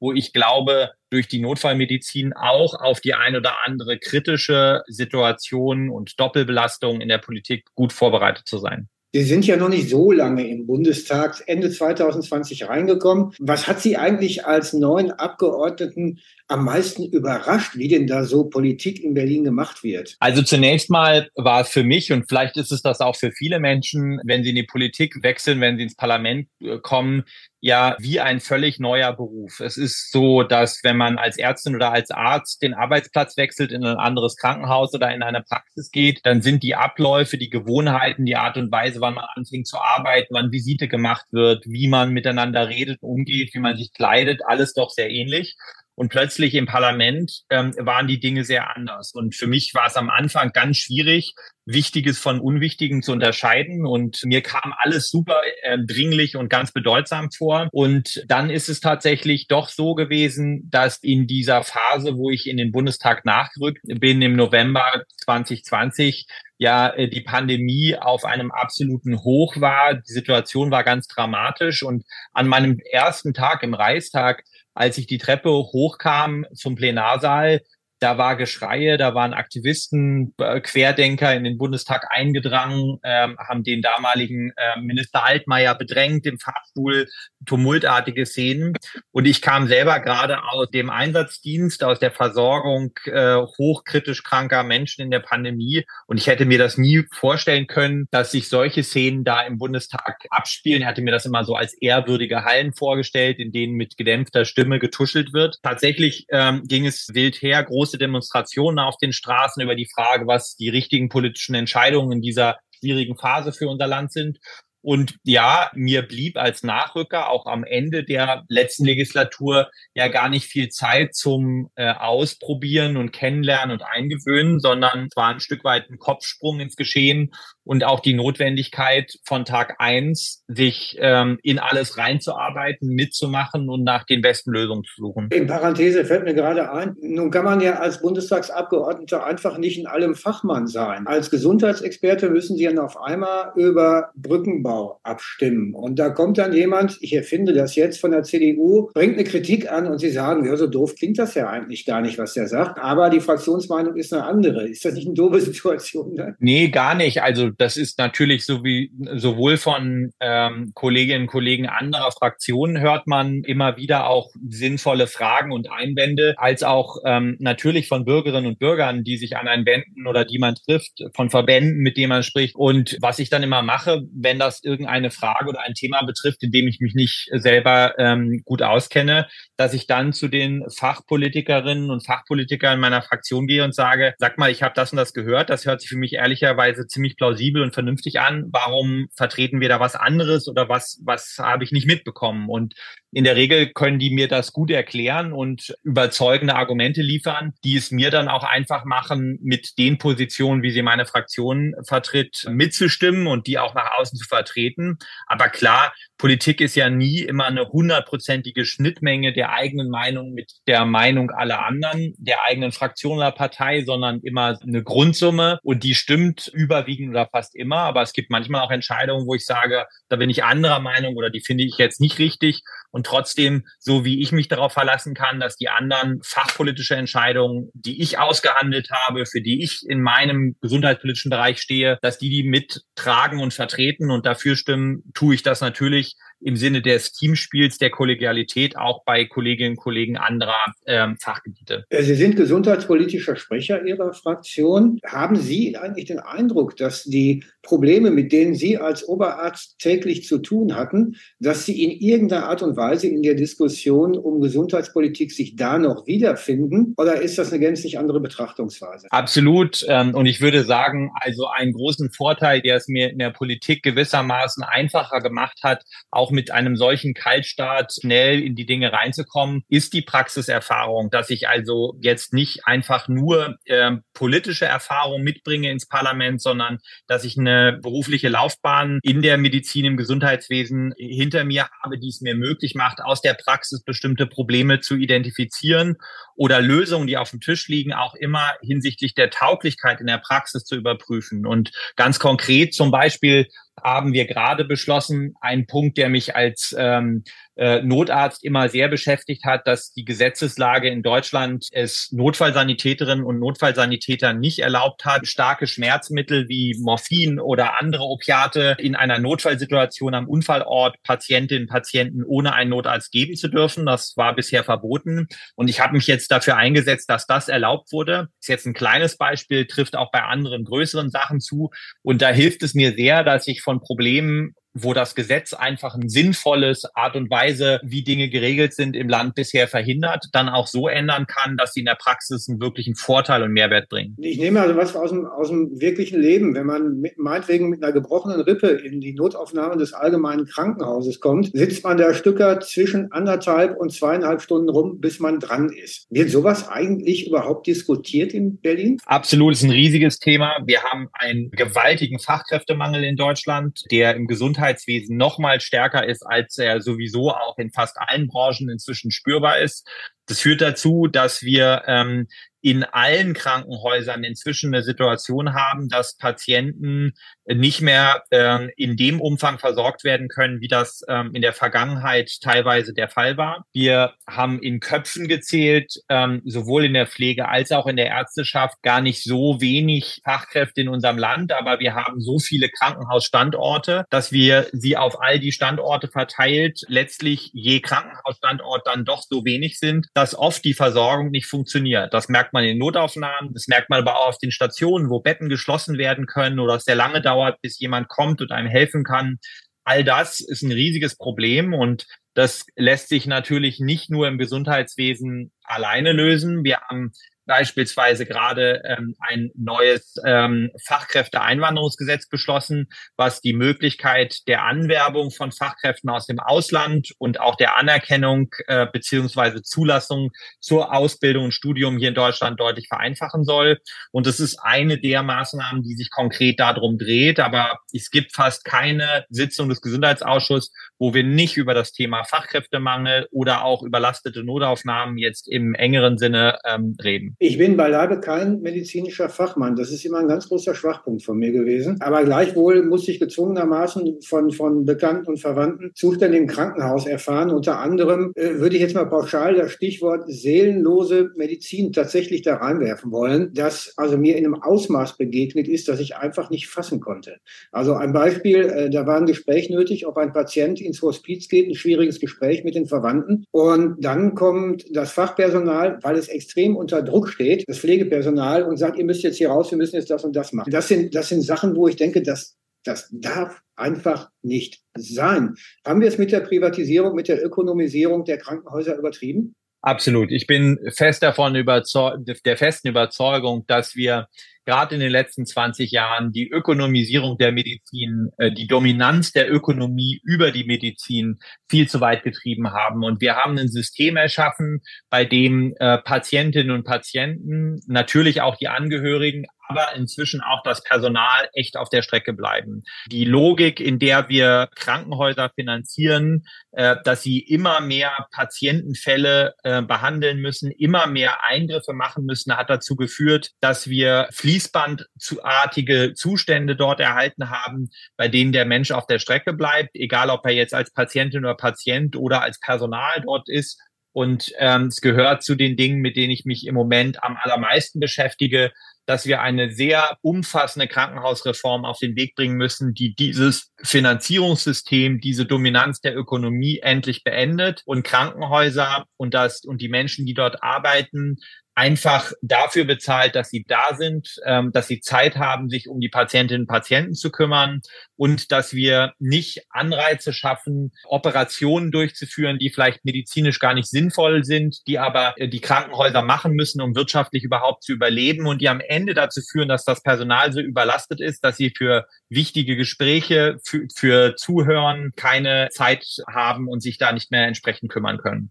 wo 0.00 0.12
ich 0.12 0.32
glaube, 0.32 0.90
durch 1.10 1.28
die 1.28 1.40
Notfallmedizin 1.40 2.32
auch 2.34 2.74
auf 2.74 3.00
die 3.00 3.14
ein 3.14 3.36
oder 3.36 3.64
andere 3.64 3.98
kritische 3.98 4.82
Situation 4.86 5.90
und 5.90 6.18
Doppelbelastung 6.18 7.00
in 7.00 7.08
der 7.08 7.18
Politik 7.18 7.66
gut 7.74 7.92
vorbereitet 7.92 8.46
zu 8.46 8.58
sein. 8.58 8.88
Sie 9.12 9.22
sind 9.22 9.46
ja 9.46 9.56
noch 9.56 9.70
nicht 9.70 9.88
so 9.88 10.12
lange 10.12 10.46
im 10.46 10.66
Bundestag, 10.66 11.42
Ende 11.46 11.70
2020 11.70 12.68
reingekommen. 12.68 13.32
Was 13.38 13.66
hat 13.66 13.80
Sie 13.80 13.96
eigentlich 13.96 14.44
als 14.44 14.74
neuen 14.74 15.10
Abgeordneten 15.10 16.18
am 16.48 16.64
meisten 16.64 17.04
überrascht, 17.04 17.76
wie 17.76 17.88
denn 17.88 18.06
da 18.06 18.24
so 18.24 18.44
Politik 18.44 19.02
in 19.02 19.14
Berlin 19.14 19.44
gemacht 19.44 19.82
wird? 19.82 20.16
Also 20.20 20.42
zunächst 20.42 20.90
mal 20.90 21.28
war 21.34 21.64
für 21.64 21.82
mich 21.82 22.12
und 22.12 22.28
vielleicht 22.28 22.56
ist 22.56 22.70
es 22.70 22.82
das 22.82 23.00
auch 23.00 23.16
für 23.16 23.32
viele 23.32 23.58
Menschen, 23.58 24.20
wenn 24.24 24.44
sie 24.44 24.50
in 24.50 24.56
die 24.56 24.62
Politik 24.62 25.22
wechseln, 25.22 25.60
wenn 25.60 25.76
sie 25.76 25.82
ins 25.82 25.96
Parlament 25.96 26.48
äh, 26.60 26.78
kommen, 26.78 27.24
ja 27.60 27.96
wie 27.98 28.20
ein 28.20 28.38
völlig 28.38 28.78
neuer 28.78 29.12
Beruf. 29.12 29.58
Es 29.58 29.76
ist 29.76 30.12
so, 30.12 30.44
dass 30.44 30.80
wenn 30.84 30.96
man 30.96 31.18
als 31.18 31.36
Ärztin 31.36 31.74
oder 31.74 31.92
als 31.92 32.12
Arzt 32.12 32.62
den 32.62 32.74
Arbeitsplatz 32.74 33.36
wechselt 33.36 33.72
in 33.72 33.84
ein 33.84 33.96
anderes 33.96 34.36
Krankenhaus 34.36 34.94
oder 34.94 35.12
in 35.12 35.22
eine 35.22 35.42
Praxis 35.42 35.90
geht, 35.90 36.20
dann 36.24 36.42
sind 36.42 36.62
die 36.62 36.76
Abläufe, 36.76 37.38
die 37.38 37.50
Gewohnheiten, 37.50 38.24
die 38.24 38.36
Art 38.36 38.56
und 38.56 38.70
Weise, 38.70 39.00
wann 39.00 39.14
man 39.14 39.26
anfängt 39.34 39.66
zu 39.66 39.78
arbeiten, 39.78 40.32
wann 40.32 40.52
Visite 40.52 40.86
gemacht 40.86 41.26
wird, 41.32 41.64
wie 41.66 41.88
man 41.88 42.12
miteinander 42.12 42.68
redet, 42.68 43.02
umgeht, 43.02 43.52
wie 43.52 43.58
man 43.58 43.76
sich 43.76 43.92
kleidet, 43.92 44.42
alles 44.46 44.72
doch 44.72 44.90
sehr 44.90 45.10
ähnlich. 45.10 45.56
Und 45.96 46.10
plötzlich 46.10 46.54
im 46.54 46.66
Parlament 46.66 47.42
ähm, 47.48 47.72
waren 47.78 48.06
die 48.06 48.20
Dinge 48.20 48.44
sehr 48.44 48.76
anders. 48.76 49.12
Und 49.14 49.34
für 49.34 49.46
mich 49.46 49.72
war 49.74 49.86
es 49.86 49.96
am 49.96 50.10
Anfang 50.10 50.52
ganz 50.52 50.76
schwierig, 50.76 51.34
Wichtiges 51.64 52.18
von 52.18 52.38
Unwichtigem 52.38 53.02
zu 53.02 53.12
unterscheiden. 53.12 53.86
Und 53.86 54.22
mir 54.24 54.42
kam 54.42 54.74
alles 54.78 55.08
super 55.08 55.40
äh, 55.62 55.78
dringlich 55.84 56.36
und 56.36 56.50
ganz 56.50 56.72
bedeutsam 56.72 57.30
vor. 57.32 57.68
Und 57.72 58.22
dann 58.28 58.50
ist 58.50 58.68
es 58.68 58.80
tatsächlich 58.80 59.48
doch 59.48 59.70
so 59.70 59.94
gewesen, 59.94 60.68
dass 60.70 60.98
in 60.98 61.26
dieser 61.26 61.64
Phase, 61.64 62.16
wo 62.16 62.30
ich 62.30 62.46
in 62.46 62.58
den 62.58 62.72
Bundestag 62.72 63.24
nachgerückt 63.24 63.80
bin, 63.82 64.20
im 64.20 64.36
November 64.36 64.84
2020, 65.24 66.26
ja 66.58 66.88
äh, 66.90 67.08
die 67.08 67.22
Pandemie 67.22 67.96
auf 67.96 68.24
einem 68.24 68.50
absoluten 68.50 69.18
Hoch 69.22 69.60
war. 69.60 69.94
Die 69.94 70.12
Situation 70.12 70.70
war 70.70 70.84
ganz 70.84 71.06
dramatisch. 71.06 71.82
Und 71.82 72.04
an 72.32 72.48
meinem 72.48 72.78
ersten 72.78 73.34
Tag 73.34 73.62
im 73.62 73.74
Reichstag 73.74 74.44
als 74.76 74.98
ich 74.98 75.06
die 75.06 75.18
Treppe 75.18 75.50
hochkam 75.50 76.46
zum 76.54 76.74
Plenarsaal, 76.76 77.62
da 78.06 78.18
war 78.18 78.36
Geschreie, 78.36 78.98
da 78.98 79.16
waren 79.16 79.34
Aktivisten, 79.34 80.32
äh, 80.38 80.60
Querdenker 80.60 81.34
in 81.34 81.42
den 81.42 81.58
Bundestag 81.58 82.06
eingedrangen, 82.08 83.00
ähm, 83.02 83.36
haben 83.36 83.64
den 83.64 83.82
damaligen 83.82 84.52
äh, 84.56 84.80
Minister 84.80 85.24
Altmaier 85.24 85.74
bedrängt 85.74 86.24
im 86.24 86.38
Fahrstuhl, 86.38 87.08
tumultartige 87.46 88.24
Szenen. 88.24 88.74
Und 89.10 89.26
ich 89.26 89.42
kam 89.42 89.66
selber 89.66 89.98
gerade 89.98 90.38
aus 90.44 90.70
dem 90.70 90.88
Einsatzdienst, 90.88 91.82
aus 91.82 91.98
der 91.98 92.12
Versorgung 92.12 92.92
äh, 93.06 93.38
hochkritisch 93.58 94.22
kranker 94.22 94.62
Menschen 94.62 95.02
in 95.02 95.10
der 95.10 95.18
Pandemie. 95.18 95.84
Und 96.06 96.18
ich 96.18 96.28
hätte 96.28 96.44
mir 96.44 96.58
das 96.58 96.78
nie 96.78 97.04
vorstellen 97.12 97.66
können, 97.66 98.06
dass 98.12 98.30
sich 98.30 98.48
solche 98.48 98.84
Szenen 98.84 99.24
da 99.24 99.40
im 99.40 99.58
Bundestag 99.58 100.26
abspielen. 100.30 100.82
Ich 100.82 100.86
hatte 100.86 101.02
mir 101.02 101.10
das 101.10 101.26
immer 101.26 101.42
so 101.42 101.56
als 101.56 101.74
ehrwürdige 101.74 102.44
Hallen 102.44 102.72
vorgestellt, 102.72 103.40
in 103.40 103.50
denen 103.50 103.74
mit 103.74 103.96
gedämpfter 103.96 104.44
Stimme 104.44 104.78
getuschelt 104.78 105.32
wird. 105.32 105.58
Tatsächlich 105.64 106.26
ähm, 106.30 106.62
ging 106.68 106.86
es 106.86 107.08
wild 107.12 107.42
her, 107.42 107.64
groß 107.64 107.95
große 107.96 107.98
Demonstrationen 107.98 108.78
auf 108.78 108.96
den 108.98 109.12
Straßen 109.12 109.62
über 109.62 109.74
die 109.74 109.88
Frage, 109.92 110.26
was 110.26 110.56
die 110.56 110.68
richtigen 110.68 111.08
politischen 111.08 111.54
Entscheidungen 111.54 112.12
in 112.12 112.20
dieser 112.20 112.58
schwierigen 112.78 113.16
Phase 113.16 113.52
für 113.52 113.68
unser 113.68 113.86
Land 113.86 114.12
sind. 114.12 114.38
Und 114.82 115.16
ja, 115.24 115.70
mir 115.74 116.02
blieb 116.02 116.36
als 116.36 116.62
Nachrücker 116.62 117.28
auch 117.28 117.46
am 117.46 117.64
Ende 117.64 118.04
der 118.04 118.44
letzten 118.48 118.84
Legislatur 118.84 119.68
ja 119.94 120.06
gar 120.06 120.28
nicht 120.28 120.46
viel 120.46 120.68
Zeit 120.68 121.12
zum 121.16 121.70
äh, 121.74 121.92
Ausprobieren 121.92 122.96
und 122.96 123.10
Kennenlernen 123.10 123.72
und 123.72 123.82
Eingewöhnen, 123.82 124.60
sondern 124.60 125.06
es 125.06 125.16
war 125.16 125.28
ein 125.28 125.40
Stück 125.40 125.64
weit 125.64 125.90
ein 125.90 125.98
Kopfsprung 125.98 126.60
ins 126.60 126.76
Geschehen 126.76 127.32
und 127.66 127.84
auch 127.84 128.00
die 128.00 128.14
Notwendigkeit 128.14 129.18
von 129.24 129.44
Tag 129.44 129.74
eins, 129.78 130.44
sich 130.48 130.96
ähm, 131.00 131.38
in 131.42 131.58
alles 131.58 131.98
reinzuarbeiten, 131.98 132.88
mitzumachen 132.88 133.68
und 133.68 133.82
nach 133.82 134.04
den 134.04 134.22
besten 134.22 134.52
Lösungen 134.52 134.84
zu 134.84 135.02
suchen. 135.02 135.28
In 135.32 135.46
Parenthese 135.46 136.04
fällt 136.04 136.24
mir 136.24 136.34
gerade 136.34 136.72
ein, 136.72 136.96
nun 137.00 137.30
kann 137.30 137.44
man 137.44 137.60
ja 137.60 137.78
als 137.80 138.00
Bundestagsabgeordneter 138.00 139.26
einfach 139.26 139.58
nicht 139.58 139.78
in 139.78 139.86
allem 139.86 140.14
Fachmann 140.14 140.68
sein. 140.68 141.06
Als 141.06 141.30
Gesundheitsexperte 141.30 142.30
müssen 142.30 142.56
Sie 142.56 142.64
dann 142.64 142.78
auf 142.78 142.96
einmal 143.00 143.52
über 143.56 144.10
Brückenbau 144.14 145.00
abstimmen. 145.02 145.74
Und 145.74 145.98
da 145.98 146.10
kommt 146.10 146.38
dann 146.38 146.52
jemand, 146.52 146.98
ich 147.00 147.14
erfinde 147.14 147.52
das 147.52 147.74
jetzt 147.74 148.00
von 148.00 148.12
der 148.12 148.22
CDU, 148.22 148.90
bringt 148.94 149.14
eine 149.14 149.24
Kritik 149.24 149.70
an 149.70 149.86
und 149.86 149.98
Sie 149.98 150.10
sagen, 150.10 150.46
ja, 150.46 150.56
so 150.56 150.68
doof 150.68 150.94
klingt 150.94 151.18
das 151.18 151.34
ja 151.34 151.48
eigentlich 151.48 151.84
gar 151.84 152.00
nicht, 152.00 152.16
was 152.18 152.34
der 152.34 152.46
sagt. 152.46 152.78
Aber 152.78 153.10
die 153.10 153.20
Fraktionsmeinung 153.20 153.96
ist 153.96 154.12
eine 154.12 154.24
andere. 154.24 154.68
Ist 154.68 154.84
das 154.84 154.94
nicht 154.94 155.06
eine 155.06 155.14
doofe 155.14 155.40
Situation? 155.40 156.14
Ne? 156.14 156.36
Nee, 156.38 156.68
gar 156.68 156.94
nicht. 156.94 157.22
Also 157.22 157.50
das 157.58 157.76
ist 157.76 157.98
natürlich 157.98 158.44
so 158.44 158.64
wie 158.64 158.90
sowohl 159.14 159.56
von 159.56 160.10
ähm, 160.20 160.72
Kolleginnen 160.74 161.22
und 161.22 161.28
Kollegen 161.28 161.66
anderer 161.66 162.10
Fraktionen 162.12 162.80
hört 162.80 163.06
man 163.06 163.42
immer 163.44 163.76
wieder 163.76 164.08
auch 164.08 164.30
sinnvolle 164.48 165.06
Fragen 165.06 165.52
und 165.52 165.70
Einwände, 165.70 166.34
als 166.36 166.62
auch 166.62 166.96
ähm, 167.04 167.36
natürlich 167.38 167.88
von 167.88 168.04
Bürgerinnen 168.04 168.46
und 168.46 168.58
Bürgern, 168.58 169.04
die 169.04 169.16
sich 169.16 169.36
an 169.36 169.48
einen 169.48 169.66
wenden 169.66 170.06
oder 170.06 170.24
die 170.24 170.38
man 170.38 170.54
trifft, 170.54 171.02
von 171.14 171.30
Verbänden, 171.30 171.78
mit 171.78 171.96
denen 171.96 172.10
man 172.10 172.22
spricht. 172.22 172.54
Und 172.56 172.96
was 173.00 173.18
ich 173.18 173.30
dann 173.30 173.42
immer 173.42 173.62
mache, 173.62 174.02
wenn 174.12 174.38
das 174.38 174.62
irgendeine 174.62 175.10
Frage 175.10 175.48
oder 175.48 175.60
ein 175.62 175.74
Thema 175.74 176.02
betrifft, 176.04 176.42
in 176.42 176.50
dem 176.50 176.68
ich 176.68 176.80
mich 176.80 176.94
nicht 176.94 177.28
selber 177.32 177.94
ähm, 177.98 178.42
gut 178.44 178.62
auskenne, 178.62 179.28
dass 179.56 179.74
ich 179.74 179.86
dann 179.86 180.12
zu 180.12 180.28
den 180.28 180.64
Fachpolitikerinnen 180.74 181.90
und 181.90 182.04
Fachpolitikern 182.04 182.80
meiner 182.80 183.02
Fraktion 183.02 183.46
gehe 183.46 183.64
und 183.64 183.74
sage, 183.74 184.14
sag 184.18 184.38
mal, 184.38 184.50
ich 184.50 184.62
habe 184.62 184.74
das 184.74 184.92
und 184.92 184.98
das 184.98 185.12
gehört, 185.12 185.50
das 185.50 185.66
hört 185.66 185.80
sich 185.80 185.90
für 185.90 185.96
mich 185.96 186.14
ehrlicherweise 186.14 186.86
ziemlich 186.86 187.16
plausibel 187.16 187.45
und 187.54 187.74
vernünftig 187.74 188.20
an. 188.20 188.46
Warum 188.50 189.08
vertreten 189.14 189.60
wir 189.60 189.68
da 189.68 189.80
was 189.80 189.94
anderes 189.94 190.48
oder 190.48 190.68
was, 190.68 191.00
was 191.04 191.36
habe 191.38 191.64
ich 191.64 191.72
nicht 191.72 191.86
mitbekommen? 191.86 192.48
Und 192.48 192.74
in 193.16 193.24
der 193.24 193.34
Regel 193.34 193.72
können 193.72 193.98
die 193.98 194.10
mir 194.10 194.28
das 194.28 194.52
gut 194.52 194.70
erklären 194.70 195.32
und 195.32 195.74
überzeugende 195.84 196.54
Argumente 196.54 197.00
liefern, 197.00 197.54
die 197.64 197.74
es 197.78 197.90
mir 197.90 198.10
dann 198.10 198.28
auch 198.28 198.44
einfach 198.44 198.84
machen, 198.84 199.38
mit 199.40 199.78
den 199.78 199.96
Positionen, 199.96 200.62
wie 200.62 200.70
sie 200.70 200.82
meine 200.82 201.06
Fraktion 201.06 201.74
vertritt, 201.82 202.46
mitzustimmen 202.46 203.26
und 203.26 203.46
die 203.46 203.58
auch 203.58 203.74
nach 203.74 203.98
außen 203.98 204.18
zu 204.18 204.28
vertreten. 204.28 204.98
Aber 205.26 205.48
klar, 205.48 205.94
Politik 206.18 206.60
ist 206.60 206.74
ja 206.74 206.90
nie 206.90 207.20
immer 207.20 207.46
eine 207.46 207.68
hundertprozentige 207.68 208.66
Schnittmenge 208.66 209.32
der 209.32 209.54
eigenen 209.54 209.88
Meinung 209.88 210.34
mit 210.34 210.52
der 210.66 210.84
Meinung 210.84 211.30
aller 211.30 211.64
anderen, 211.64 212.12
der 212.18 212.44
eigenen 212.44 212.72
Fraktion 212.72 213.16
oder 213.16 213.32
Partei, 213.32 213.82
sondern 213.82 214.20
immer 214.20 214.58
eine 214.62 214.82
Grundsumme 214.82 215.58
und 215.62 215.84
die 215.84 215.94
stimmt 215.94 216.48
überwiegend 216.48 217.10
oder 217.10 217.28
fast 217.32 217.56
immer. 217.56 217.78
Aber 217.78 218.02
es 218.02 218.12
gibt 218.12 218.28
manchmal 218.28 218.60
auch 218.60 218.70
Entscheidungen, 218.70 219.26
wo 219.26 219.34
ich 219.34 219.46
sage, 219.46 219.86
da 220.10 220.16
bin 220.16 220.28
ich 220.28 220.44
anderer 220.44 220.80
Meinung 220.80 221.16
oder 221.16 221.30
die 221.30 221.40
finde 221.40 221.64
ich 221.64 221.78
jetzt 221.78 221.98
nicht 221.98 222.18
richtig 222.18 222.62
und 222.90 223.05
trotzdem, 223.06 223.64
so 223.78 224.04
wie 224.04 224.20
ich 224.20 224.32
mich 224.32 224.48
darauf 224.48 224.72
verlassen 224.72 225.14
kann, 225.14 225.40
dass 225.40 225.56
die 225.56 225.68
anderen 225.68 226.20
fachpolitische 226.22 226.96
Entscheidungen, 226.96 227.70
die 227.74 228.02
ich 228.02 228.18
ausgehandelt 228.18 228.90
habe, 228.90 229.26
für 229.26 229.40
die 229.40 229.62
ich 229.62 229.82
in 229.88 230.02
meinem 230.02 230.56
gesundheitspolitischen 230.60 231.30
Bereich 231.30 231.60
stehe, 231.60 231.98
dass 232.02 232.18
die 232.18 232.30
die 232.30 232.42
mittragen 232.42 233.40
und 233.40 233.54
vertreten 233.54 234.10
und 234.10 234.26
dafür 234.26 234.56
stimmen, 234.56 235.02
tue 235.14 235.34
ich 235.34 235.42
das 235.42 235.60
natürlich 235.60 236.16
im 236.46 236.56
Sinne 236.56 236.80
des 236.80 237.10
Teamspiels, 237.10 237.78
der 237.78 237.90
Kollegialität 237.90 238.78
auch 238.78 239.02
bei 239.04 239.24
Kolleginnen 239.24 239.72
und 239.72 239.76
Kollegen 239.76 240.16
anderer 240.16 240.54
ähm, 240.86 241.16
Fachgebiete. 241.20 241.84
Äh, 241.90 242.04
Sie 242.04 242.14
sind 242.14 242.36
gesundheitspolitischer 242.36 243.34
Sprecher 243.34 243.84
Ihrer 243.84 244.12
Fraktion. 244.12 245.00
Haben 245.04 245.34
Sie 245.34 245.76
eigentlich 245.76 246.04
den 246.04 246.20
Eindruck, 246.20 246.76
dass 246.76 247.02
die 247.02 247.42
Probleme, 247.62 248.12
mit 248.12 248.30
denen 248.30 248.54
Sie 248.54 248.78
als 248.78 249.06
Oberarzt 249.08 249.80
täglich 249.80 250.24
zu 250.24 250.38
tun 250.38 250.76
hatten, 250.76 251.16
dass 251.40 251.66
sie 251.66 251.82
in 251.82 251.90
irgendeiner 251.90 252.48
Art 252.48 252.62
und 252.62 252.76
Weise 252.76 253.08
in 253.08 253.22
der 253.22 253.34
Diskussion 253.34 254.16
um 254.16 254.40
Gesundheitspolitik 254.40 255.32
sich 255.32 255.56
da 255.56 255.78
noch 255.78 256.06
wiederfinden? 256.06 256.94
Oder 256.96 257.20
ist 257.20 257.38
das 257.38 257.50
eine 257.50 257.58
gänzlich 257.58 257.98
andere 257.98 258.20
Betrachtungsweise? 258.20 259.08
Absolut. 259.10 259.84
Ähm, 259.88 260.14
und 260.14 260.26
ich 260.26 260.40
würde 260.40 260.62
sagen, 260.62 261.10
also 261.20 261.48
einen 261.48 261.72
großen 261.72 262.12
Vorteil, 262.12 262.62
der 262.62 262.76
es 262.76 262.86
mir 262.86 263.10
in 263.10 263.18
der 263.18 263.30
Politik 263.30 263.82
gewissermaßen 263.82 264.62
einfacher 264.62 265.20
gemacht 265.20 265.58
hat, 265.64 265.82
auch 266.12 266.30
mit 266.36 266.50
einem 266.50 266.76
solchen 266.76 267.14
Kaltstart 267.14 267.94
schnell 268.00 268.40
in 268.42 268.54
die 268.54 268.66
Dinge 268.66 268.92
reinzukommen, 268.92 269.62
ist 269.68 269.94
die 269.94 270.02
Praxiserfahrung, 270.02 271.10
dass 271.10 271.30
ich 271.30 271.48
also 271.48 271.96
jetzt 272.00 272.34
nicht 272.34 272.66
einfach 272.66 273.08
nur 273.08 273.56
äh, 273.64 273.92
politische 274.12 274.66
Erfahrung 274.66 275.22
mitbringe 275.22 275.70
ins 275.70 275.88
Parlament, 275.88 276.42
sondern 276.42 276.78
dass 277.08 277.24
ich 277.24 277.38
eine 277.38 277.78
berufliche 277.82 278.28
Laufbahn 278.28 279.00
in 279.02 279.22
der 279.22 279.38
Medizin, 279.38 279.86
im 279.86 279.96
Gesundheitswesen 279.96 280.92
hinter 280.98 281.44
mir 281.44 281.68
habe, 281.82 281.98
die 281.98 282.08
es 282.08 282.20
mir 282.20 282.34
möglich 282.34 282.74
macht, 282.74 283.00
aus 283.00 283.22
der 283.22 283.34
Praxis 283.34 283.82
bestimmte 283.82 284.26
Probleme 284.26 284.80
zu 284.80 284.94
identifizieren 284.94 285.96
oder 286.36 286.60
Lösungen, 286.60 287.06
die 287.06 287.16
auf 287.16 287.30
dem 287.30 287.40
Tisch 287.40 287.68
liegen, 287.68 287.94
auch 287.94 288.14
immer 288.14 288.52
hinsichtlich 288.60 289.14
der 289.14 289.30
Tauglichkeit 289.30 290.00
in 290.00 290.06
der 290.06 290.18
Praxis 290.18 290.64
zu 290.64 290.76
überprüfen. 290.76 291.46
Und 291.46 291.72
ganz 291.96 292.18
konkret 292.18 292.74
zum 292.74 292.90
Beispiel 292.90 293.48
haben 293.82 294.12
wir 294.12 294.26
gerade 294.26 294.64
beschlossen, 294.64 295.34
ein 295.40 295.66
Punkt, 295.66 295.98
der 295.98 296.08
mich 296.08 296.34
als 296.34 296.74
ähm, 296.78 297.24
äh, 297.56 297.82
Notarzt 297.82 298.44
immer 298.44 298.68
sehr 298.68 298.88
beschäftigt 298.88 299.44
hat, 299.44 299.66
dass 299.66 299.92
die 299.92 300.04
Gesetzeslage 300.04 300.88
in 300.88 301.02
Deutschland 301.02 301.68
es 301.72 302.12
Notfallsanitäterinnen 302.12 303.24
und 303.24 303.38
Notfallsanitätern 303.38 304.38
nicht 304.38 304.58
erlaubt 304.58 305.04
hat, 305.04 305.26
starke 305.26 305.66
Schmerzmittel 305.66 306.48
wie 306.48 306.76
Morphin 306.80 307.40
oder 307.40 307.80
andere 307.80 308.04
Opiate 308.04 308.76
in 308.78 308.94
einer 308.94 309.18
Notfallsituation 309.18 310.14
am 310.14 310.28
Unfallort 310.28 310.96
Patientinnen, 311.02 311.66
Patienten 311.66 312.24
ohne 312.24 312.52
einen 312.52 312.70
Notarzt 312.70 313.10
geben 313.10 313.36
zu 313.36 313.48
dürfen. 313.48 313.86
Das 313.86 314.16
war 314.16 314.34
bisher 314.34 314.64
verboten. 314.64 315.28
Und 315.54 315.68
ich 315.68 315.80
habe 315.80 315.94
mich 315.94 316.06
jetzt 316.06 316.30
dafür 316.30 316.56
eingesetzt, 316.56 317.08
dass 317.08 317.26
das 317.26 317.48
erlaubt 317.48 317.92
wurde. 317.92 318.28
Ist 318.40 318.48
jetzt 318.48 318.66
ein 318.66 318.74
kleines 318.74 319.16
Beispiel, 319.16 319.66
trifft 319.66 319.96
auch 319.96 320.10
bei 320.10 320.22
anderen 320.22 320.64
größeren 320.64 321.10
Sachen 321.10 321.40
zu. 321.40 321.70
Und 322.02 322.22
da 322.22 322.28
hilft 322.28 322.62
es 322.62 322.74
mir 322.74 322.92
sehr, 322.94 323.24
dass 323.24 323.46
ich 323.46 323.62
von 323.62 323.80
Problemen 323.80 324.54
wo 324.82 324.94
das 324.94 325.14
Gesetz 325.14 325.52
einfach 325.54 325.94
ein 325.94 326.08
sinnvolles 326.08 326.84
Art 326.94 327.16
und 327.16 327.30
Weise, 327.30 327.80
wie 327.82 328.02
Dinge 328.02 328.28
geregelt 328.28 328.74
sind, 328.74 328.96
im 328.96 329.08
Land 329.08 329.34
bisher 329.34 329.68
verhindert, 329.68 330.26
dann 330.32 330.48
auch 330.48 330.66
so 330.66 330.88
ändern 330.88 331.26
kann, 331.26 331.56
dass 331.56 331.72
sie 331.72 331.80
in 331.80 331.86
der 331.86 331.96
Praxis 331.96 332.48
einen 332.48 332.60
wirklichen 332.60 332.94
Vorteil 332.94 333.42
und 333.42 333.52
Mehrwert 333.52 333.88
bringen. 333.88 334.16
Ich 334.18 334.38
nehme 334.38 334.60
also 334.60 334.76
was 334.76 334.94
aus 334.94 335.10
dem, 335.10 335.26
aus 335.26 335.48
dem 335.48 335.80
wirklichen 335.80 336.20
Leben. 336.20 336.54
Wenn 336.54 336.66
man 336.66 337.00
mit, 337.00 337.18
meinetwegen 337.18 337.68
mit 337.68 337.82
einer 337.82 337.92
gebrochenen 337.92 338.40
Rippe 338.40 338.68
in 338.68 339.00
die 339.00 339.14
Notaufnahme 339.14 339.76
des 339.76 339.92
allgemeinen 339.92 340.46
Krankenhauses 340.46 341.20
kommt, 341.20 341.50
sitzt 341.52 341.84
man 341.84 341.96
der 341.96 342.14
Stücker 342.14 342.60
zwischen 342.60 343.10
anderthalb 343.12 343.78
und 343.78 343.92
zweieinhalb 343.92 344.42
Stunden 344.42 344.68
rum, 344.68 345.00
bis 345.00 345.20
man 345.20 345.40
dran 345.40 345.70
ist. 345.70 346.06
Wird 346.10 346.30
sowas 346.30 346.68
eigentlich 346.68 347.26
überhaupt 347.26 347.66
diskutiert 347.66 348.32
in 348.32 348.60
Berlin? 348.60 348.98
Absolut, 349.06 349.54
ist 349.54 349.62
ein 349.62 349.70
riesiges 349.70 350.18
Thema. 350.18 350.58
Wir 350.64 350.82
haben 350.82 351.08
einen 351.12 351.50
gewaltigen 351.50 352.18
Fachkräftemangel 352.18 353.04
in 353.04 353.16
Deutschland, 353.16 353.84
der 353.90 354.14
im 354.14 354.26
Gesundheits 354.26 354.65
Gesundheitswesen 354.66 355.16
noch 355.16 355.38
mal 355.38 355.60
stärker 355.60 356.06
ist, 356.06 356.22
als 356.26 356.58
er 356.58 356.80
sowieso 356.80 357.30
auch 357.30 357.58
in 357.58 357.70
fast 357.70 357.96
allen 357.98 358.28
Branchen 358.28 358.68
inzwischen 358.68 359.10
spürbar 359.10 359.58
ist. 359.58 359.88
Das 360.26 360.40
führt 360.40 360.60
dazu, 360.60 361.06
dass 361.06 361.42
wir 361.42 361.82
ähm, 361.86 362.26
in 362.60 362.82
allen 362.82 363.34
Krankenhäusern 363.34 364.24
inzwischen 364.24 364.74
eine 364.74 364.82
Situation 364.82 365.54
haben, 365.54 365.88
dass 365.88 366.16
Patienten 366.16 367.12
nicht 367.46 367.80
mehr 367.80 368.22
ähm, 368.30 368.70
in 368.76 368.96
dem 368.96 369.20
Umfang 369.20 369.58
versorgt 369.58 370.04
werden 370.04 370.28
können, 370.28 370.60
wie 370.60 370.68
das 370.68 371.02
ähm, 371.08 371.34
in 371.34 371.42
der 371.42 371.52
Vergangenheit 371.52 372.30
teilweise 372.40 372.92
der 372.92 373.08
Fall 373.08 373.36
war. 373.36 373.64
Wir 373.72 374.14
haben 374.28 374.60
in 374.60 374.80
Köpfen 374.80 375.28
gezählt, 375.28 375.94
ähm, 376.08 376.42
sowohl 376.44 376.84
in 376.84 376.94
der 376.94 377.06
Pflege 377.06 377.48
als 377.48 377.72
auch 377.72 377.86
in 377.86 377.96
der 377.96 378.06
Ärzteschaft, 378.06 378.82
gar 378.82 379.00
nicht 379.00 379.22
so 379.22 379.60
wenig 379.60 380.20
Fachkräfte 380.24 380.80
in 380.80 380.88
unserem 380.88 381.18
Land, 381.18 381.52
aber 381.52 381.80
wir 381.80 381.94
haben 381.94 382.20
so 382.20 382.38
viele 382.38 382.68
Krankenhausstandorte, 382.68 384.04
dass 384.10 384.32
wir 384.32 384.66
sie 384.72 384.96
auf 384.96 385.20
all 385.20 385.38
die 385.38 385.52
Standorte 385.52 386.08
verteilt, 386.08 386.80
letztlich 386.88 387.50
je 387.52 387.80
Krankenhausstandort 387.80 388.86
dann 388.86 389.04
doch 389.04 389.22
so 389.22 389.44
wenig 389.44 389.78
sind, 389.78 390.06
dass 390.14 390.36
oft 390.36 390.64
die 390.64 390.74
Versorgung 390.74 391.30
nicht 391.30 391.46
funktioniert. 391.46 392.12
Das 392.12 392.28
merkt 392.28 392.52
man 392.52 392.64
in 392.64 392.78
Notaufnahmen, 392.78 393.52
das 393.52 393.68
merkt 393.68 393.90
man 393.90 394.00
aber 394.00 394.16
auch 394.16 394.28
auf 394.28 394.38
den 394.38 394.50
Stationen, 394.50 395.10
wo 395.10 395.20
Betten 395.20 395.48
geschlossen 395.48 395.98
werden 395.98 396.26
können 396.26 396.58
oder 396.58 396.74
es 396.74 396.84
sehr 396.84 396.94
lange 396.94 397.20
dauert, 397.20 397.35
bis 397.62 397.78
jemand 397.78 398.08
kommt 398.08 398.40
und 398.40 398.52
einem 398.52 398.68
helfen 398.68 399.04
kann. 399.04 399.38
All 399.84 400.02
das 400.04 400.40
ist 400.40 400.62
ein 400.62 400.72
riesiges 400.72 401.16
Problem 401.16 401.72
und 401.72 402.06
das 402.34 402.66
lässt 402.76 403.08
sich 403.08 403.26
natürlich 403.26 403.80
nicht 403.80 404.10
nur 404.10 404.28
im 404.28 404.36
Gesundheitswesen 404.36 405.52
alleine 405.62 406.12
lösen. 406.12 406.64
Wir 406.64 406.80
haben 406.80 407.12
beispielsweise 407.46 408.26
gerade 408.26 408.82
ähm, 408.84 409.14
ein 409.20 409.50
neues 409.54 410.16
ähm, 410.24 410.70
Fachkräfteeinwanderungsgesetz 410.84 412.28
beschlossen, 412.28 412.88
was 413.16 413.40
die 413.40 413.52
Möglichkeit 413.52 414.46
der 414.48 414.64
Anwerbung 414.64 415.30
von 415.30 415.52
Fachkräften 415.52 416.10
aus 416.10 416.26
dem 416.26 416.40
Ausland 416.40 417.12
und 417.18 417.40
auch 417.40 417.54
der 417.54 417.76
Anerkennung 417.76 418.50
äh, 418.66 418.86
beziehungsweise 418.92 419.62
Zulassung 419.62 420.30
zur 420.60 420.92
Ausbildung 420.92 421.44
und 421.44 421.52
Studium 421.52 421.98
hier 421.98 422.08
in 422.08 422.14
Deutschland 422.14 422.58
deutlich 422.60 422.88
vereinfachen 422.88 423.44
soll. 423.44 423.78
Und 424.10 424.26
das 424.26 424.40
ist 424.40 424.58
eine 424.58 424.98
der 424.98 425.22
Maßnahmen, 425.22 425.82
die 425.82 425.94
sich 425.94 426.10
konkret 426.10 426.58
darum 426.58 426.98
dreht. 426.98 427.38
Aber 427.40 427.78
es 427.92 428.10
gibt 428.10 428.34
fast 428.34 428.64
keine 428.64 429.24
Sitzung 429.30 429.68
des 429.68 429.80
Gesundheitsausschusses, 429.80 430.72
wo 430.98 431.14
wir 431.14 431.22
nicht 431.22 431.56
über 431.56 431.74
das 431.74 431.92
Thema 431.92 432.24
Fachkräftemangel 432.24 433.28
oder 433.30 433.64
auch 433.64 433.82
überlastete 433.82 434.42
Notaufnahmen 434.42 435.18
jetzt 435.18 435.48
im 435.48 435.74
engeren 435.74 436.18
Sinne 436.18 436.58
ähm, 436.64 436.96
reden. 437.02 437.35
Ich 437.38 437.58
bin 437.58 437.76
beileibe 437.76 438.18
kein 438.20 438.62
medizinischer 438.62 439.28
Fachmann. 439.28 439.76
Das 439.76 439.90
ist 439.90 440.04
immer 440.06 440.18
ein 440.18 440.28
ganz 440.28 440.48
großer 440.48 440.74
Schwachpunkt 440.74 441.22
von 441.22 441.36
mir 441.36 441.52
gewesen. 441.52 441.98
Aber 442.00 442.24
gleichwohl 442.24 442.82
muss 442.82 443.06
ich 443.08 443.20
gezwungenermaßen 443.20 444.22
von, 444.22 444.50
von 444.52 444.86
Bekannten 444.86 445.28
und 445.28 445.38
Verwandten 445.38 445.90
Zustände 445.94 446.38
im 446.38 446.46
Krankenhaus 446.46 447.06
erfahren. 447.06 447.50
Unter 447.50 447.78
anderem 447.78 448.32
äh, 448.36 448.54
würde 448.54 448.76
ich 448.76 448.82
jetzt 448.82 448.94
mal 448.94 449.04
pauschal 449.04 449.54
das 449.54 449.72
Stichwort 449.72 450.24
seelenlose 450.28 451.32
Medizin 451.36 451.92
tatsächlich 451.92 452.40
da 452.40 452.56
reinwerfen 452.56 453.12
wollen, 453.12 453.52
das 453.52 453.92
also 453.96 454.16
mir 454.16 454.36
in 454.36 454.46
einem 454.46 454.62
Ausmaß 454.62 455.18
begegnet 455.18 455.68
ist, 455.68 455.88
das 455.88 456.00
ich 456.00 456.16
einfach 456.16 456.48
nicht 456.48 456.68
fassen 456.68 457.00
konnte. 457.00 457.36
Also 457.70 457.94
ein 457.94 458.14
Beispiel, 458.14 458.60
äh, 458.60 458.90
da 458.90 459.06
war 459.06 459.18
ein 459.18 459.26
Gespräch 459.26 459.68
nötig, 459.68 460.06
ob 460.06 460.16
ein 460.16 460.32
Patient 460.32 460.80
ins 460.80 461.02
Hospiz 461.02 461.48
geht, 461.48 461.68
ein 461.68 461.74
schwieriges 461.74 462.18
Gespräch 462.18 462.64
mit 462.64 462.74
den 462.74 462.86
Verwandten. 462.86 463.44
Und 463.50 464.02
dann 464.02 464.34
kommt 464.34 464.84
das 464.90 465.12
Fachpersonal, 465.12 465.98
weil 466.02 466.16
es 466.16 466.28
extrem 466.28 466.76
unter 466.76 467.02
Druck 467.02 467.25
steht, 467.28 467.64
das 467.68 467.78
Pflegepersonal 467.78 468.62
und 468.62 468.76
sagt, 468.76 468.98
ihr 468.98 469.04
müsst 469.04 469.22
jetzt 469.22 469.38
hier 469.38 469.50
raus, 469.50 469.70
wir 469.70 469.78
müssen 469.78 469.96
jetzt 469.96 470.10
das 470.10 470.24
und 470.24 470.34
das 470.34 470.52
machen. 470.52 470.70
Das 470.70 470.88
sind, 470.88 471.14
das 471.14 471.28
sind 471.28 471.42
Sachen, 471.42 471.76
wo 471.76 471.88
ich 471.88 471.96
denke, 471.96 472.22
das, 472.22 472.56
das 472.84 473.08
darf 473.10 473.60
einfach 473.76 474.30
nicht 474.42 474.82
sein. 474.96 475.54
Haben 475.84 476.00
wir 476.00 476.08
es 476.08 476.18
mit 476.18 476.32
der 476.32 476.40
Privatisierung, 476.40 477.14
mit 477.14 477.28
der 477.28 477.44
Ökonomisierung 477.44 478.24
der 478.24 478.38
Krankenhäuser 478.38 478.96
übertrieben? 478.96 479.54
Absolut. 479.82 480.32
Ich 480.32 480.46
bin 480.46 480.78
fest 480.94 481.22
davon 481.22 481.54
überzeugt, 481.54 482.28
der 482.44 482.56
festen 482.56 482.88
Überzeugung, 482.88 483.64
dass 483.66 483.94
wir 483.94 484.26
gerade 484.66 484.96
in 484.96 485.00
den 485.00 485.12
letzten 485.12 485.46
20 485.46 485.92
Jahren 485.92 486.32
die 486.32 486.48
Ökonomisierung 486.48 487.38
der 487.38 487.52
Medizin, 487.52 488.30
äh, 488.36 488.50
die 488.50 488.66
Dominanz 488.66 489.32
der 489.32 489.50
Ökonomie 489.50 490.20
über 490.24 490.50
die 490.50 490.64
Medizin 490.64 491.38
viel 491.70 491.88
zu 491.88 492.00
weit 492.00 492.24
getrieben 492.24 492.72
haben. 492.72 493.04
Und 493.04 493.20
wir 493.20 493.36
haben 493.36 493.56
ein 493.58 493.68
System 493.68 494.16
erschaffen, 494.16 494.82
bei 495.08 495.24
dem 495.24 495.74
äh, 495.78 495.98
Patientinnen 495.98 496.72
und 496.72 496.84
Patienten, 496.84 497.80
natürlich 497.86 498.40
auch 498.42 498.56
die 498.56 498.68
Angehörigen, 498.68 499.46
aber 499.68 499.94
inzwischen 499.94 500.40
auch 500.40 500.62
das 500.62 500.82
Personal 500.82 501.48
echt 501.52 501.76
auf 501.76 501.88
der 501.88 502.02
Strecke 502.02 502.32
bleiben. 502.32 502.82
Die 503.10 503.24
Logik, 503.24 503.80
in 503.80 503.98
der 503.98 504.28
wir 504.28 504.68
Krankenhäuser 504.74 505.50
finanzieren, 505.54 506.46
äh, 506.72 506.96
dass 507.04 507.22
sie 507.22 507.40
immer 507.40 507.80
mehr 507.80 508.12
Patientenfälle 508.32 509.54
äh, 509.62 509.82
behandeln 509.82 510.38
müssen, 510.38 510.70
immer 510.70 511.06
mehr 511.06 511.44
Eingriffe 511.44 511.92
machen 511.92 512.24
müssen, 512.24 512.56
hat 512.56 512.70
dazu 512.70 512.96
geführt, 512.96 513.50
dass 513.60 513.88
wir 513.88 514.28
Fließbandartige 514.32 516.14
Zustände 516.14 516.76
dort 516.76 517.00
erhalten 517.00 517.50
haben, 517.50 517.90
bei 518.16 518.28
denen 518.28 518.52
der 518.52 518.64
Mensch 518.64 518.90
auf 518.90 519.06
der 519.06 519.18
Strecke 519.18 519.52
bleibt, 519.52 519.90
egal 519.94 520.30
ob 520.30 520.44
er 520.46 520.52
jetzt 520.52 520.74
als 520.74 520.92
Patientin 520.92 521.44
oder 521.44 521.54
Patient 521.54 522.16
oder 522.16 522.42
als 522.42 522.60
Personal 522.60 523.22
dort 523.24 523.48
ist. 523.48 523.80
Und 524.12 524.52
ähm, 524.58 524.86
es 524.86 525.02
gehört 525.02 525.42
zu 525.42 525.56
den 525.56 525.76
Dingen, 525.76 526.00
mit 526.00 526.16
denen 526.16 526.30
ich 526.30 526.46
mich 526.46 526.66
im 526.66 526.74
Moment 526.74 527.22
am 527.22 527.36
allermeisten 527.36 528.00
beschäftige, 528.00 528.72
dass 529.06 529.24
wir 529.24 529.40
eine 529.40 529.72
sehr 529.72 530.18
umfassende 530.20 530.88
Krankenhausreform 530.88 531.84
auf 531.84 531.98
den 531.98 532.16
Weg 532.16 532.34
bringen 532.34 532.56
müssen, 532.56 532.92
die 532.92 533.14
dieses 533.14 533.72
Finanzierungssystem, 533.82 535.20
diese 535.20 535.46
Dominanz 535.46 536.00
der 536.00 536.16
Ökonomie 536.16 536.80
endlich 536.80 537.24
beendet 537.24 537.82
und 537.86 538.02
Krankenhäuser 538.02 539.06
und 539.16 539.32
das 539.32 539.64
und 539.64 539.80
die 539.80 539.88
Menschen, 539.88 540.26
die 540.26 540.34
dort 540.34 540.62
arbeiten, 540.62 541.38
einfach 541.76 542.32
dafür 542.40 542.86
bezahlt, 542.86 543.36
dass 543.36 543.50
sie 543.50 543.64
da 543.68 543.94
sind, 543.96 544.40
ähm, 544.46 544.72
dass 544.72 544.88
sie 544.88 545.00
Zeit 545.00 545.36
haben, 545.36 545.68
sich 545.68 545.88
um 545.88 546.00
die 546.00 546.08
Patientinnen 546.08 546.62
und 546.62 546.68
Patienten 546.68 547.14
zu 547.14 547.30
kümmern 547.30 547.82
und 548.16 548.50
dass 548.50 548.72
wir 548.72 549.12
nicht 549.18 549.66
Anreize 549.68 550.32
schaffen, 550.32 550.92
Operationen 551.04 551.92
durchzuführen, 551.92 552.58
die 552.58 552.70
vielleicht 552.70 553.04
medizinisch 553.04 553.58
gar 553.58 553.74
nicht 553.74 553.88
sinnvoll 553.88 554.42
sind, 554.42 554.86
die 554.86 554.98
aber 554.98 555.34
äh, 555.36 555.48
die 555.48 555.60
Krankenhäuser 555.60 556.22
machen 556.22 556.52
müssen, 556.52 556.80
um 556.80 556.96
wirtschaftlich 556.96 557.44
überhaupt 557.44 557.82
zu 557.82 557.92
überleben 557.92 558.46
und 558.46 558.62
die 558.62 558.70
am 558.70 558.80
Ende 558.80 559.12
dazu 559.12 559.42
führen, 559.42 559.68
dass 559.68 559.84
das 559.84 560.02
Personal 560.02 560.54
so 560.54 560.60
überlastet 560.60 561.20
ist, 561.20 561.44
dass 561.44 561.58
sie 561.58 561.74
für 561.76 562.06
wichtige 562.30 562.76
Gespräche, 562.76 563.58
für, 563.62 563.86
für 563.94 564.34
Zuhören 564.36 565.12
keine 565.14 565.68
Zeit 565.72 566.06
haben 566.26 566.68
und 566.68 566.82
sich 566.82 566.96
da 566.96 567.12
nicht 567.12 567.30
mehr 567.30 567.46
entsprechend 567.46 567.92
kümmern 567.92 568.16
können. 568.16 568.50